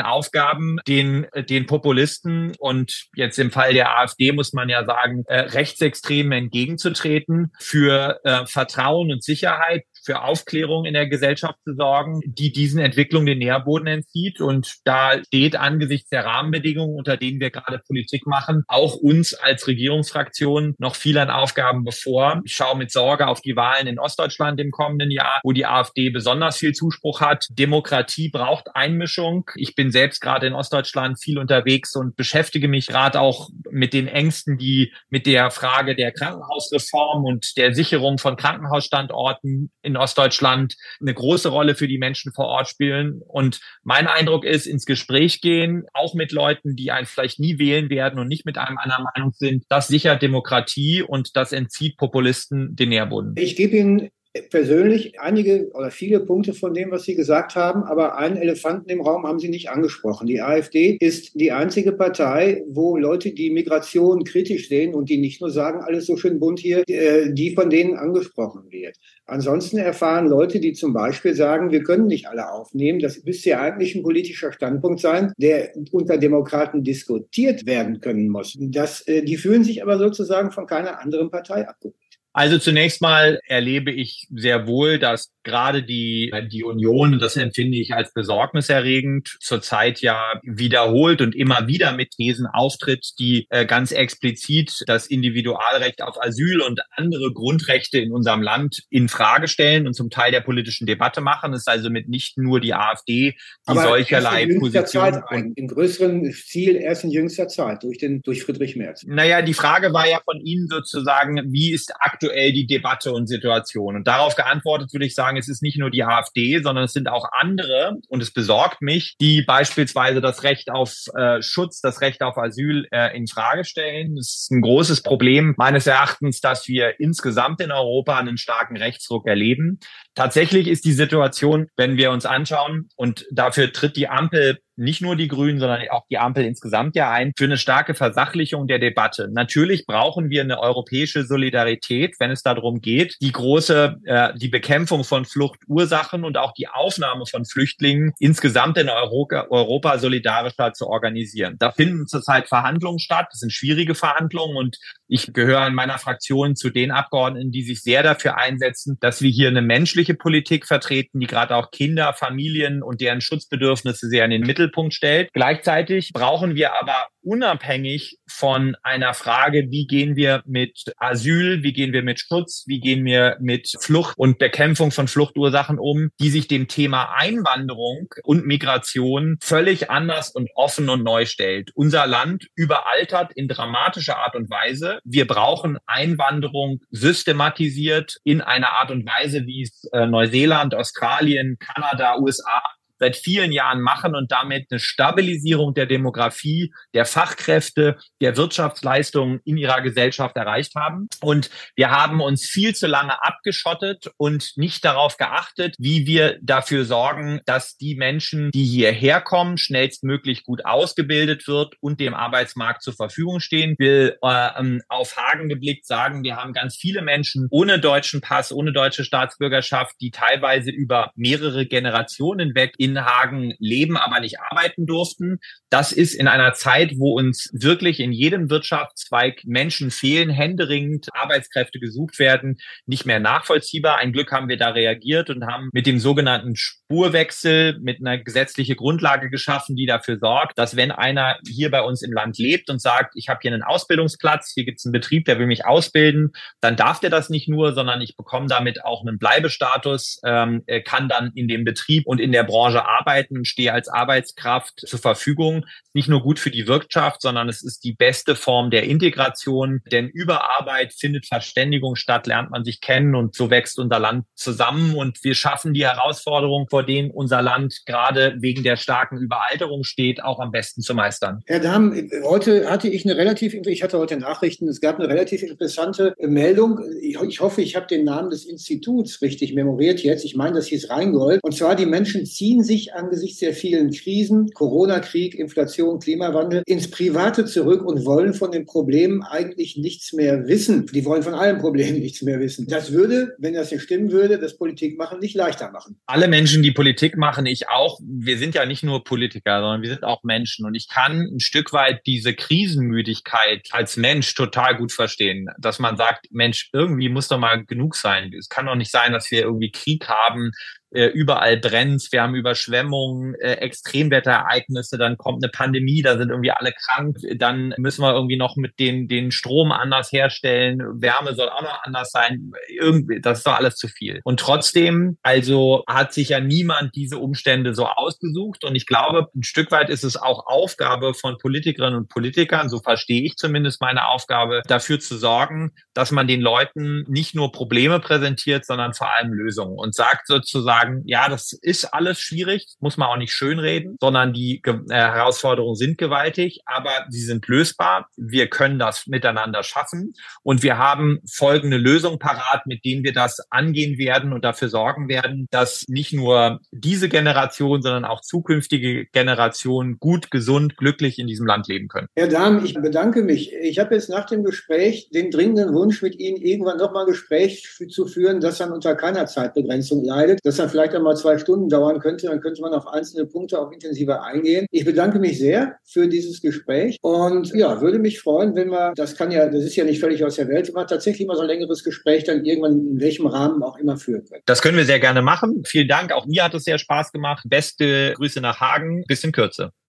Aufgaben, 0.00 0.78
den, 0.86 1.26
den 1.48 1.66
Populisten 1.66 2.54
und 2.58 3.08
jetzt 3.14 3.38
im 3.38 3.50
Fall 3.50 3.72
der 3.72 3.98
AfD 3.98 4.32
muss 4.32 4.52
man 4.52 4.68
ja 4.68 4.84
sagen, 4.84 5.24
äh, 5.26 5.40
Rechtsextremen 5.40 6.32
entgegenzutreten, 6.32 7.52
für 7.58 8.20
äh, 8.24 8.46
Vertrauen 8.46 9.10
und 9.10 9.22
Sicherheit, 9.22 9.84
für 10.08 10.22
Aufklärung 10.22 10.86
in 10.86 10.94
der 10.94 11.06
Gesellschaft 11.06 11.58
zu 11.64 11.74
sorgen, 11.74 12.22
die 12.24 12.50
diesen 12.50 12.80
Entwicklungen 12.80 13.26
den 13.26 13.40
Nährboden 13.40 13.86
entzieht. 13.88 14.40
Und 14.40 14.76
da 14.84 15.22
steht 15.22 15.54
angesichts 15.54 16.08
der 16.08 16.24
Rahmenbedingungen, 16.24 16.96
unter 16.96 17.18
denen 17.18 17.40
wir 17.40 17.50
gerade 17.50 17.82
Politik 17.86 18.26
machen, 18.26 18.64
auch 18.68 18.94
uns 18.94 19.34
als 19.34 19.66
Regierungsfraktion 19.66 20.76
noch 20.78 20.94
viel 20.94 21.18
an 21.18 21.28
Aufgaben 21.28 21.84
bevor. 21.84 22.40
Ich 22.46 22.54
schaue 22.54 22.78
mit 22.78 22.90
Sorge 22.90 23.26
auf 23.26 23.42
die 23.42 23.54
Wahlen 23.54 23.86
in 23.86 23.98
Ostdeutschland 23.98 24.58
im 24.60 24.70
kommenden 24.70 25.10
Jahr, 25.10 25.40
wo 25.44 25.52
die 25.52 25.66
AfD 25.66 26.08
besonders 26.08 26.56
viel 26.56 26.72
Zuspruch 26.72 27.20
hat. 27.20 27.44
Demokratie 27.50 28.30
braucht 28.30 28.74
Einmischung. 28.74 29.50
Ich 29.56 29.74
bin 29.74 29.92
selbst 29.92 30.22
gerade 30.22 30.46
in 30.46 30.54
Ostdeutschland 30.54 31.20
viel 31.20 31.38
unterwegs 31.38 31.94
und 31.96 32.16
beschäftige 32.16 32.68
mich 32.68 32.86
gerade 32.86 33.20
auch 33.20 33.50
mit 33.70 33.92
den 33.92 34.08
Ängsten, 34.08 34.56
die 34.56 34.94
mit 35.10 35.26
der 35.26 35.50
Frage 35.50 35.94
der 35.94 36.12
Krankenhausreform 36.12 37.26
und 37.26 37.58
der 37.58 37.74
Sicherung 37.74 38.16
von 38.16 38.38
Krankenhausstandorten 38.38 39.70
in 39.82 39.97
Ostdeutschland 39.98 40.76
eine 41.00 41.14
große 41.14 41.48
Rolle 41.48 41.74
für 41.74 41.88
die 41.88 41.98
Menschen 41.98 42.32
vor 42.32 42.46
Ort 42.46 42.68
spielen. 42.68 43.20
Und 43.26 43.60
mein 43.82 44.06
Eindruck 44.06 44.44
ist, 44.44 44.66
ins 44.66 44.86
Gespräch 44.86 45.40
gehen, 45.40 45.84
auch 45.92 46.14
mit 46.14 46.32
Leuten, 46.32 46.76
die 46.76 46.90
einen 46.90 47.06
vielleicht 47.06 47.38
nie 47.40 47.58
wählen 47.58 47.90
werden 47.90 48.18
und 48.18 48.28
nicht 48.28 48.46
mit 48.46 48.58
einem 48.58 48.78
anderen 48.78 49.04
Meinung 49.14 49.32
sind, 49.34 49.64
das 49.68 49.88
sichert 49.88 50.22
Demokratie 50.22 51.02
und 51.02 51.36
das 51.36 51.52
entzieht 51.52 51.96
Populisten 51.96 52.76
den 52.76 52.90
Nährboden. 52.90 53.34
Ich 53.36 53.56
gebe 53.56 53.76
Ihnen 53.76 54.10
persönlich 54.50 55.20
einige 55.20 55.70
oder 55.72 55.90
viele 55.90 56.20
Punkte 56.20 56.54
von 56.54 56.74
dem, 56.74 56.90
was 56.90 57.04
Sie 57.04 57.14
gesagt 57.14 57.56
haben, 57.56 57.82
aber 57.84 58.18
einen 58.18 58.36
Elefanten 58.36 58.90
im 58.90 59.00
Raum 59.00 59.26
haben 59.26 59.38
Sie 59.38 59.48
nicht 59.48 59.70
angesprochen. 59.70 60.26
Die 60.26 60.40
AfD 60.40 60.96
ist 61.00 61.38
die 61.40 61.52
einzige 61.52 61.92
Partei, 61.92 62.62
wo 62.68 62.96
Leute, 62.96 63.32
die 63.32 63.50
Migration 63.50 64.24
kritisch 64.24 64.68
sehen 64.68 64.94
und 64.94 65.08
die 65.08 65.18
nicht 65.18 65.40
nur 65.40 65.50
sagen, 65.50 65.80
alles 65.80 66.06
so 66.06 66.16
schön 66.16 66.38
bunt 66.38 66.58
hier, 66.58 66.82
äh, 66.88 67.32
die 67.32 67.54
von 67.54 67.70
denen 67.70 67.96
angesprochen 67.96 68.70
wird. 68.70 68.96
Ansonsten 69.26 69.78
erfahren 69.78 70.26
Leute, 70.26 70.60
die 70.60 70.72
zum 70.72 70.92
Beispiel 70.92 71.34
sagen, 71.34 71.70
wir 71.70 71.82
können 71.82 72.06
nicht 72.06 72.28
alle 72.28 72.50
aufnehmen, 72.50 72.98
das 72.98 73.24
müsste 73.24 73.50
ja 73.50 73.60
eigentlich 73.60 73.94
ein 73.94 74.02
politischer 74.02 74.52
Standpunkt 74.52 75.00
sein, 75.00 75.32
der 75.38 75.72
unter 75.92 76.18
Demokraten 76.18 76.82
diskutiert 76.82 77.66
werden 77.66 78.00
können 78.00 78.28
muss. 78.28 78.56
Das, 78.58 79.06
äh, 79.06 79.22
die 79.22 79.36
fühlen 79.36 79.64
sich 79.64 79.82
aber 79.82 79.98
sozusagen 79.98 80.50
von 80.50 80.66
keiner 80.66 81.00
anderen 81.00 81.30
Partei 81.30 81.66
abgeholt. 81.66 82.07
Also 82.38 82.56
zunächst 82.58 83.02
mal 83.02 83.40
erlebe 83.48 83.90
ich 83.90 84.28
sehr 84.30 84.68
wohl, 84.68 85.00
dass 85.00 85.32
gerade 85.42 85.82
die, 85.82 86.32
die 86.52 86.62
Union, 86.62 87.14
und 87.14 87.20
das 87.20 87.36
empfinde 87.36 87.78
ich 87.78 87.94
als 87.94 88.12
besorgniserregend, 88.12 89.38
zurzeit 89.40 90.00
ja 90.02 90.22
wiederholt 90.44 91.20
und 91.20 91.34
immer 91.34 91.66
wieder 91.66 91.90
mit 91.90 92.12
Thesen 92.12 92.46
auftritt, 92.46 93.14
die 93.18 93.48
äh, 93.50 93.66
ganz 93.66 93.90
explizit 93.90 94.84
das 94.86 95.08
Individualrecht 95.08 96.00
auf 96.00 96.14
Asyl 96.22 96.60
und 96.60 96.80
andere 96.92 97.32
Grundrechte 97.32 97.98
in 97.98 98.12
unserem 98.12 98.40
Land 98.40 98.84
in 98.88 99.08
Frage 99.08 99.48
stellen 99.48 99.88
und 99.88 99.94
zum 99.94 100.08
Teil 100.08 100.30
der 100.30 100.42
politischen 100.42 100.86
Debatte 100.86 101.20
machen. 101.20 101.52
Es 101.54 101.62
ist 101.62 101.68
also 101.68 101.90
mit 101.90 102.08
nicht 102.08 102.38
nur 102.38 102.60
die 102.60 102.72
AfD, 102.72 103.32
die 103.32 103.36
Aber 103.66 103.82
solcherlei 103.82 104.46
Positionen. 104.60 105.54
Im 105.56 105.66
größeren 105.66 106.30
Ziel 106.32 106.76
erst 106.76 107.02
in 107.02 107.10
jüngster 107.10 107.48
Zeit 107.48 107.82
durch 107.82 107.98
den, 107.98 108.22
durch 108.22 108.44
Friedrich 108.44 108.76
Merz. 108.76 109.02
Naja, 109.04 109.42
die 109.42 109.54
Frage 109.54 109.92
war 109.92 110.08
ja 110.08 110.20
von 110.24 110.40
Ihnen 110.40 110.68
sozusagen, 110.68 111.52
wie 111.52 111.72
ist 111.72 111.92
aktuell 111.98 112.27
die 112.28 112.66
Debatte 112.66 113.12
und 113.12 113.26
Situation? 113.26 113.96
Und 113.96 114.06
darauf 114.06 114.36
geantwortet 114.36 114.92
würde 114.92 115.06
ich 115.06 115.14
sagen, 115.14 115.36
es 115.36 115.48
ist 115.48 115.62
nicht 115.62 115.78
nur 115.78 115.90
die 115.90 116.04
AfD, 116.04 116.60
sondern 116.62 116.84
es 116.84 116.92
sind 116.92 117.08
auch 117.08 117.26
andere, 117.32 117.96
und 118.08 118.22
es 118.22 118.32
besorgt 118.32 118.82
mich, 118.82 119.16
die 119.20 119.42
beispielsweise 119.42 120.20
das 120.20 120.42
Recht 120.42 120.70
auf 120.70 120.94
äh, 121.14 121.42
Schutz, 121.42 121.80
das 121.80 122.00
Recht 122.00 122.22
auf 122.22 122.36
Asyl 122.38 122.86
äh, 122.90 123.16
in 123.16 123.26
Frage 123.26 123.64
stellen. 123.64 124.16
Es 124.16 124.42
ist 124.42 124.50
ein 124.50 124.60
großes 124.60 125.02
Problem 125.02 125.54
meines 125.56 125.86
Erachtens, 125.86 126.40
dass 126.40 126.68
wir 126.68 127.00
insgesamt 127.00 127.60
in 127.60 127.70
Europa 127.70 128.18
einen 128.18 128.38
starken 128.38 128.76
Rechtsdruck 128.76 129.26
erleben. 129.26 129.78
Tatsächlich 130.14 130.68
ist 130.68 130.84
die 130.84 130.92
Situation, 130.92 131.68
wenn 131.76 131.96
wir 131.96 132.10
uns 132.10 132.26
anschauen, 132.26 132.88
und 132.96 133.26
dafür 133.30 133.72
tritt 133.72 133.96
die 133.96 134.08
Ampel 134.08 134.58
nicht 134.78 135.02
nur 135.02 135.16
die 135.16 135.28
Grünen, 135.28 135.58
sondern 135.58 135.82
auch 135.90 136.06
die 136.10 136.18
Ampel 136.18 136.44
insgesamt 136.44 136.96
ja 136.96 137.10
ein, 137.10 137.32
für 137.36 137.44
eine 137.44 137.58
starke 137.58 137.94
Versachlichung 137.94 138.66
der 138.66 138.78
Debatte. 138.78 139.28
Natürlich 139.30 139.86
brauchen 139.86 140.30
wir 140.30 140.42
eine 140.42 140.60
europäische 140.60 141.24
Solidarität, 141.24 142.14
wenn 142.18 142.30
es 142.30 142.42
darum 142.42 142.80
geht, 142.80 143.16
die 143.20 143.32
große, 143.32 143.96
äh, 144.04 144.28
die 144.36 144.48
Bekämpfung 144.48 145.04
von 145.04 145.24
Fluchtursachen 145.24 146.24
und 146.24 146.38
auch 146.38 146.52
die 146.52 146.68
Aufnahme 146.68 147.26
von 147.26 147.44
Flüchtlingen 147.44 148.12
insgesamt 148.18 148.78
in 148.78 148.88
Europa, 148.88 149.46
Europa 149.50 149.98
solidarischer 149.98 150.72
zu 150.72 150.86
organisieren. 150.86 151.56
Da 151.58 151.72
finden 151.72 152.06
zurzeit 152.06 152.48
Verhandlungen 152.48 153.00
statt. 153.00 153.26
Das 153.30 153.40
sind 153.40 153.52
schwierige 153.52 153.94
Verhandlungen 153.94 154.56
und 154.56 154.78
ich 155.08 155.32
gehöre 155.32 155.66
in 155.66 155.74
meiner 155.74 155.98
Fraktion 155.98 156.54
zu 156.54 156.70
den 156.70 156.90
Abgeordneten, 156.90 157.50
die 157.50 157.62
sich 157.62 157.82
sehr 157.82 158.02
dafür 158.02 158.36
einsetzen, 158.36 158.98
dass 159.00 159.22
wir 159.22 159.30
hier 159.30 159.48
eine 159.48 159.62
menschliche 159.62 160.14
Politik 160.14 160.66
vertreten, 160.66 161.20
die 161.20 161.26
gerade 161.26 161.56
auch 161.56 161.70
Kinder, 161.70 162.12
Familien 162.12 162.82
und 162.82 163.00
deren 163.00 163.20
Schutzbedürfnisse 163.20 164.08
sehr 164.08 164.24
in 164.24 164.30
den 164.30 164.42
Mittelpunkt 164.42 164.67
stellt. 164.90 165.30
Gleichzeitig 165.32 166.12
brauchen 166.12 166.54
wir 166.54 166.74
aber 166.74 167.08
unabhängig 167.28 168.16
von 168.26 168.76
einer 168.82 169.12
Frage, 169.12 169.66
wie 169.70 169.86
gehen 169.86 170.16
wir 170.16 170.42
mit 170.46 170.92
Asyl, 170.96 171.62
wie 171.62 171.72
gehen 171.72 171.92
wir 171.92 172.02
mit 172.02 172.20
Schutz, 172.20 172.64
wie 172.66 172.80
gehen 172.80 173.04
wir 173.04 173.36
mit 173.40 173.70
Flucht 173.80 174.14
und 174.16 174.38
Bekämpfung 174.38 174.90
von 174.90 175.08
Fluchtursachen 175.08 175.78
um, 175.78 176.10
die 176.20 176.30
sich 176.30 176.48
dem 176.48 176.68
Thema 176.68 177.12
Einwanderung 177.14 178.08
und 178.22 178.46
Migration 178.46 179.36
völlig 179.42 179.90
anders 179.90 180.30
und 180.30 180.48
offen 180.54 180.88
und 180.88 181.02
neu 181.02 181.26
stellt. 181.26 181.70
Unser 181.74 182.06
Land 182.06 182.46
überaltert 182.54 183.32
in 183.34 183.48
dramatischer 183.48 184.16
Art 184.18 184.34
und 184.34 184.50
Weise. 184.50 185.00
Wir 185.04 185.26
brauchen 185.26 185.78
Einwanderung 185.86 186.80
systematisiert 186.90 188.16
in 188.24 188.40
einer 188.40 188.70
Art 188.72 188.90
und 188.90 189.06
Weise, 189.06 189.46
wie 189.46 189.62
es 189.62 189.84
äh, 189.92 190.06
Neuseeland, 190.06 190.74
Australien, 190.74 191.58
Kanada, 191.58 192.16
USA 192.18 192.62
seit 192.98 193.16
vielen 193.16 193.52
Jahren 193.52 193.80
machen 193.80 194.14
und 194.14 194.30
damit 194.32 194.66
eine 194.70 194.80
Stabilisierung 194.80 195.74
der 195.74 195.86
Demografie, 195.86 196.72
der 196.94 197.04
Fachkräfte, 197.04 197.96
der 198.20 198.36
Wirtschaftsleistungen 198.36 199.40
in 199.44 199.56
ihrer 199.56 199.80
Gesellschaft 199.80 200.36
erreicht 200.36 200.74
haben. 200.74 201.08
Und 201.20 201.50
wir 201.76 201.90
haben 201.90 202.20
uns 202.20 202.46
viel 202.46 202.74
zu 202.74 202.86
lange 202.86 203.22
abgeschottet 203.22 204.10
und 204.16 204.52
nicht 204.56 204.84
darauf 204.84 205.16
geachtet, 205.16 205.74
wie 205.78 206.06
wir 206.06 206.38
dafür 206.42 206.84
sorgen, 206.84 207.40
dass 207.46 207.76
die 207.76 207.94
Menschen, 207.94 208.50
die 208.50 208.64
hierher 208.64 209.20
kommen, 209.20 209.58
schnellstmöglich 209.58 210.44
gut 210.44 210.64
ausgebildet 210.64 211.46
wird 211.46 211.74
und 211.80 212.00
dem 212.00 212.14
Arbeitsmarkt 212.14 212.82
zur 212.82 212.94
Verfügung 212.94 213.40
stehen. 213.40 213.72
Ich 213.72 213.78
will 213.78 214.16
äh, 214.22 214.48
ähm, 214.58 214.82
auf 214.88 215.16
Hagen 215.16 215.48
geblickt 215.48 215.86
sagen, 215.86 216.22
wir 216.22 216.36
haben 216.36 216.52
ganz 216.52 216.76
viele 216.76 217.02
Menschen 217.02 217.48
ohne 217.50 217.78
deutschen 217.78 218.20
Pass, 218.20 218.52
ohne 218.52 218.72
deutsche 218.72 219.04
Staatsbürgerschaft, 219.04 219.94
die 220.00 220.10
teilweise 220.10 220.70
über 220.70 221.12
mehrere 221.14 221.66
Generationen 221.66 222.54
weg 222.54 222.74
in 222.78 222.87
in 222.90 223.04
Hagen 223.04 223.54
leben, 223.58 223.96
aber 223.96 224.20
nicht 224.20 224.40
arbeiten 224.40 224.86
durften. 224.86 225.38
Das 225.70 225.92
ist 225.92 226.14
in 226.14 226.28
einer 226.28 226.54
Zeit, 226.54 226.94
wo 226.96 227.18
uns 227.18 227.50
wirklich 227.52 228.00
in 228.00 228.12
jedem 228.12 228.50
Wirtschaftszweig 228.50 229.42
Menschen 229.44 229.90
fehlen, 229.90 230.30
händeringend 230.30 231.08
Arbeitskräfte 231.12 231.78
gesucht 231.78 232.18
werden, 232.18 232.58
nicht 232.86 233.06
mehr 233.06 233.20
nachvollziehbar. 233.20 233.98
Ein 233.98 234.12
Glück 234.12 234.32
haben 234.32 234.48
wir 234.48 234.56
da 234.56 234.70
reagiert 234.70 235.30
und 235.30 235.46
haben 235.46 235.70
mit 235.72 235.86
dem 235.86 235.98
sogenannten 235.98 236.56
Spurwechsel 236.56 237.78
mit 237.80 238.00
einer 238.00 238.18
gesetzliche 238.18 238.76
Grundlage 238.76 239.30
geschaffen, 239.30 239.76
die 239.76 239.86
dafür 239.86 240.18
sorgt, 240.18 240.58
dass 240.58 240.76
wenn 240.76 240.90
einer 240.90 241.38
hier 241.46 241.70
bei 241.70 241.82
uns 241.82 242.02
im 242.02 242.12
Land 242.12 242.38
lebt 242.38 242.70
und 242.70 242.80
sagt, 242.80 243.14
ich 243.14 243.28
habe 243.28 243.40
hier 243.42 243.52
einen 243.52 243.62
Ausbildungsplatz, 243.62 244.52
hier 244.54 244.64
gibt 244.64 244.78
es 244.78 244.86
einen 244.86 244.92
Betrieb, 244.92 245.26
der 245.26 245.38
will 245.38 245.46
mich 245.46 245.66
ausbilden, 245.66 246.32
dann 246.60 246.76
darf 246.76 247.00
der 247.00 247.10
das 247.10 247.28
nicht 247.28 247.48
nur, 247.48 247.74
sondern 247.74 248.00
ich 248.00 248.16
bekomme 248.16 248.46
damit 248.46 248.84
auch 248.84 249.02
einen 249.06 249.18
Bleibestatus, 249.18 250.20
ähm, 250.24 250.64
kann 250.84 251.08
dann 251.08 251.32
in 251.34 251.48
dem 251.48 251.64
Betrieb 251.64 252.06
und 252.06 252.20
in 252.20 252.32
der 252.32 252.44
Branche 252.44 252.77
Branche 252.78 252.88
arbeiten 252.88 253.38
und 253.38 253.46
stehe 253.46 253.72
als 253.72 253.88
Arbeitskraft 253.88 254.80
zur 254.86 254.98
Verfügung. 254.98 255.64
Nicht 255.94 256.08
nur 256.08 256.22
gut 256.22 256.38
für 256.38 256.50
die 256.50 256.66
Wirtschaft, 256.66 257.22
sondern 257.22 257.48
es 257.48 257.62
ist 257.62 257.84
die 257.84 257.92
beste 257.92 258.36
Form 258.36 258.70
der 258.70 258.84
Integration, 258.84 259.80
denn 259.90 260.08
über 260.08 260.58
Arbeit 260.58 260.92
findet 260.92 261.26
Verständigung 261.26 261.96
statt, 261.96 262.26
lernt 262.26 262.50
man 262.50 262.64
sich 262.64 262.80
kennen 262.80 263.14
und 263.14 263.34
so 263.34 263.50
wächst 263.50 263.78
unser 263.78 263.98
Land 263.98 264.26
zusammen 264.34 264.94
und 264.94 265.22
wir 265.24 265.34
schaffen 265.34 265.74
die 265.74 265.84
Herausforderungen, 265.84 266.66
vor 266.68 266.84
denen 266.84 267.10
unser 267.10 267.42
Land 267.42 267.82
gerade 267.86 268.36
wegen 268.40 268.62
der 268.62 268.76
starken 268.76 269.18
Überalterung 269.18 269.84
steht, 269.84 270.22
auch 270.22 270.40
am 270.40 270.50
besten 270.50 270.82
zu 270.82 270.94
meistern. 270.94 271.42
Herr 271.46 271.60
Dahm, 271.60 272.10
heute 272.24 272.70
hatte 272.70 272.88
ich 272.88 273.04
eine 273.04 273.16
relativ, 273.16 273.54
ich 273.54 273.82
hatte 273.82 273.98
heute 273.98 274.16
Nachrichten, 274.16 274.68
es 274.68 274.80
gab 274.80 274.98
eine 274.98 275.08
relativ 275.08 275.42
interessante 275.42 276.14
Meldung. 276.20 276.80
Ich 277.00 277.40
hoffe, 277.40 277.62
ich 277.62 277.76
habe 277.76 277.86
den 277.86 278.04
Namen 278.04 278.30
des 278.30 278.44
Instituts 278.44 279.22
richtig 279.22 279.54
memoriert 279.54 280.00
jetzt. 280.00 280.24
Ich 280.24 280.36
meine, 280.36 280.56
das 280.56 280.66
hieß 280.66 280.90
Rheingold. 280.90 281.40
Und 281.42 281.56
zwar, 281.56 281.74
die 281.74 281.86
Menschen 281.86 282.26
ziehen 282.26 282.62
sich 282.68 282.94
angesichts 282.94 283.40
der 283.40 283.52
vielen 283.52 283.90
Krisen, 283.90 284.52
Corona-Krieg, 284.52 285.34
Inflation, 285.34 285.98
Klimawandel, 285.98 286.62
ins 286.66 286.90
Private 286.90 287.46
zurück 287.46 287.82
und 287.82 288.04
wollen 288.04 288.34
von 288.34 288.52
den 288.52 288.66
Problemen 288.66 289.22
eigentlich 289.24 289.76
nichts 289.76 290.12
mehr 290.12 290.46
wissen. 290.46 290.86
Die 290.86 291.04
wollen 291.04 291.24
von 291.24 291.34
allen 291.34 291.58
Problemen 291.58 291.98
nichts 292.00 292.22
mehr 292.22 292.38
wissen. 292.38 292.68
Das 292.68 292.92
würde, 292.92 293.34
wenn 293.38 293.54
das 293.54 293.72
nicht 293.72 293.82
stimmen 293.82 294.12
würde, 294.12 294.38
das 294.38 294.56
Politikmachen 294.56 295.18
nicht 295.18 295.34
leichter 295.34 295.72
machen. 295.72 295.98
Alle 296.06 296.28
Menschen, 296.28 296.62
die 296.62 296.70
Politik 296.70 297.16
machen, 297.16 297.46
ich 297.46 297.68
auch, 297.68 297.98
wir 298.04 298.38
sind 298.38 298.54
ja 298.54 298.66
nicht 298.66 298.84
nur 298.84 299.02
Politiker, 299.02 299.60
sondern 299.60 299.82
wir 299.82 299.90
sind 299.90 300.04
auch 300.04 300.22
Menschen. 300.22 300.66
Und 300.66 300.74
ich 300.74 300.88
kann 300.88 301.22
ein 301.22 301.40
Stück 301.40 301.72
weit 301.72 302.02
diese 302.06 302.34
Krisenmüdigkeit 302.34 303.68
als 303.70 303.96
Mensch 303.96 304.34
total 304.34 304.76
gut 304.76 304.92
verstehen. 304.92 305.48
Dass 305.58 305.78
man 305.78 305.96
sagt, 305.96 306.26
Mensch, 306.30 306.68
irgendwie 306.74 307.08
muss 307.08 307.28
doch 307.28 307.38
mal 307.38 307.64
genug 307.64 307.96
sein. 307.96 308.30
Es 308.38 308.48
kann 308.48 308.66
doch 308.66 308.76
nicht 308.76 308.90
sein, 308.90 309.12
dass 309.12 309.30
wir 309.30 309.42
irgendwie 309.42 309.70
Krieg 309.70 310.06
haben, 310.08 310.52
äh, 310.90 311.06
überall 311.06 311.58
brennt, 311.58 312.08
wir 312.10 312.22
haben 312.22 312.34
Überschwemmungen, 312.34 313.34
äh, 313.34 313.54
Extremwetterereignisse, 313.54 314.96
dann 314.96 315.16
kommt 315.18 315.44
eine 315.44 315.50
Pandemie, 315.50 316.02
da 316.02 316.16
sind 316.16 316.30
irgendwie 316.30 316.50
alle 316.50 316.72
krank, 316.72 317.18
dann 317.36 317.74
müssen 317.76 318.02
wir 318.02 318.14
irgendwie 318.14 318.36
noch 318.36 318.56
mit 318.56 318.78
den, 318.78 319.06
den 319.06 319.30
Strom 319.30 319.70
anders 319.70 320.12
herstellen, 320.12 320.80
Wärme 321.00 321.34
soll 321.34 321.48
auch 321.50 321.62
noch 321.62 321.82
anders 321.82 322.10
sein, 322.10 322.52
irgendwie, 322.68 323.20
das 323.20 323.38
ist 323.38 323.46
doch 323.46 323.56
alles 323.56 323.76
zu 323.76 323.88
viel. 323.88 324.20
Und 324.24 324.40
trotzdem, 324.40 325.18
also 325.22 325.84
hat 325.86 326.12
sich 326.12 326.30
ja 326.30 326.40
niemand 326.40 326.94
diese 326.96 327.18
Umstände 327.18 327.74
so 327.74 327.86
ausgesucht 327.86 328.64
und 328.64 328.74
ich 328.74 328.86
glaube, 328.86 329.28
ein 329.34 329.42
Stück 329.42 329.70
weit 329.70 329.90
ist 329.90 330.04
es 330.04 330.16
auch 330.16 330.46
Aufgabe 330.46 331.12
von 331.12 331.36
Politikerinnen 331.38 331.98
und 331.98 332.08
Politikern, 332.08 332.68
so 332.70 332.78
verstehe 332.78 333.22
ich 333.22 333.36
zumindest 333.36 333.80
meine 333.80 334.08
Aufgabe, 334.08 334.62
dafür 334.66 335.00
zu 335.00 335.18
sorgen, 335.18 335.72
dass 335.92 336.12
man 336.12 336.26
den 336.26 336.40
Leuten 336.40 337.04
nicht 337.08 337.34
nur 337.34 337.52
Probleme 337.52 338.00
präsentiert, 338.00 338.64
sondern 338.64 338.94
vor 338.94 339.14
allem 339.14 339.32
Lösungen 339.32 339.78
und 339.78 339.94
sagt 339.94 340.26
sozusagen, 340.26 340.77
sagen, 340.78 341.02
ja, 341.06 341.28
das 341.28 341.52
ist 341.52 341.84
alles 341.86 342.20
schwierig, 342.20 342.66
muss 342.80 342.96
man 342.96 343.08
auch 343.08 343.16
nicht 343.16 343.32
schönreden, 343.32 343.96
sondern 344.00 344.32
die 344.32 344.62
äh, 344.64 344.94
Herausforderungen 344.94 345.76
sind 345.76 345.98
gewaltig, 345.98 346.60
aber 346.66 346.90
sie 347.08 347.22
sind 347.22 347.46
lösbar. 347.48 348.08
Wir 348.16 348.48
können 348.48 348.78
das 348.78 349.06
miteinander 349.06 349.62
schaffen 349.62 350.14
und 350.42 350.62
wir 350.62 350.78
haben 350.78 351.20
folgende 351.30 351.76
Lösung 351.76 352.18
parat, 352.18 352.66
mit 352.66 352.84
denen 352.84 353.04
wir 353.04 353.12
das 353.12 353.40
angehen 353.50 353.98
werden 353.98 354.32
und 354.32 354.44
dafür 354.44 354.68
sorgen 354.68 355.08
werden, 355.08 355.46
dass 355.50 355.84
nicht 355.88 356.12
nur 356.12 356.60
diese 356.70 357.08
Generation, 357.08 357.82
sondern 357.82 358.04
auch 358.04 358.20
zukünftige 358.20 359.06
Generationen 359.06 359.98
gut, 359.98 360.30
gesund, 360.30 360.76
glücklich 360.76 361.18
in 361.18 361.26
diesem 361.26 361.46
Land 361.46 361.68
leben 361.68 361.88
können. 361.88 362.08
Herr 362.16 362.28
Dahm, 362.28 362.64
ich 362.64 362.74
bedanke 362.74 363.22
mich. 363.22 363.52
Ich 363.52 363.78
habe 363.78 363.94
jetzt 363.94 364.08
nach 364.08 364.26
dem 364.26 364.44
Gespräch 364.44 365.10
den 365.10 365.30
dringenden 365.30 365.74
Wunsch, 365.74 366.02
mit 366.02 366.18
Ihnen 366.18 366.36
irgendwann 366.36 366.78
nochmal 366.78 367.04
ein 367.04 367.10
Gespräch 367.10 367.66
zu 367.90 368.06
führen, 368.06 368.40
das 368.40 368.58
dann 368.58 368.72
unter 368.72 368.94
keiner 368.94 369.26
Zeitbegrenzung 369.26 370.04
leidet, 370.04 370.40
dass 370.44 370.56
dann 370.68 370.70
vielleicht 370.70 370.94
einmal 370.94 371.16
zwei 371.16 371.38
Stunden 371.38 371.68
dauern 371.68 371.98
könnte, 371.98 372.26
dann 372.26 372.40
könnte 372.40 372.62
man 372.62 372.72
auf 372.72 372.86
einzelne 372.86 373.26
Punkte 373.26 373.58
auch 373.58 373.72
intensiver 373.72 374.22
eingehen. 374.22 374.66
Ich 374.70 374.84
bedanke 374.84 375.18
mich 375.18 375.38
sehr 375.38 375.76
für 375.84 376.08
dieses 376.08 376.40
Gespräch 376.40 376.98
und 377.02 377.52
ja, 377.54 377.80
würde 377.80 377.98
mich 377.98 378.20
freuen, 378.20 378.54
wenn 378.54 378.70
wir, 378.70 378.92
das 378.94 379.16
kann 379.16 379.30
ja, 379.30 379.46
das 379.48 379.64
ist 379.64 379.76
ja 379.76 379.84
nicht 379.84 380.00
völlig 380.00 380.24
aus 380.24 380.36
der 380.36 380.48
Welt, 380.48 380.68
aber 380.70 380.86
tatsächlich 380.86 381.26
mal 381.26 381.36
so 381.36 381.42
ein 381.42 381.48
längeres 381.48 381.84
Gespräch 381.84 382.24
dann 382.24 382.44
irgendwann 382.44 382.72
in 382.72 383.00
welchem 383.00 383.26
Rahmen 383.26 383.62
auch 383.62 383.78
immer 383.78 383.96
führen 383.96 384.24
können. 384.24 384.42
Das 384.46 384.62
können 384.62 384.76
wir 384.76 384.84
sehr 384.84 385.00
gerne 385.00 385.22
machen. 385.22 385.62
Vielen 385.66 385.88
Dank. 385.88 386.12
Auch 386.12 386.26
mir 386.26 386.44
hat 386.44 386.54
es 386.54 386.64
sehr 386.64 386.78
Spaß 386.78 387.12
gemacht. 387.12 387.44
Beste 387.48 388.12
Grüße 388.14 388.40
nach 388.40 388.60
Hagen. 388.60 389.04
Bis 389.06 389.24
in 389.24 389.32
Kürze. 389.32 389.72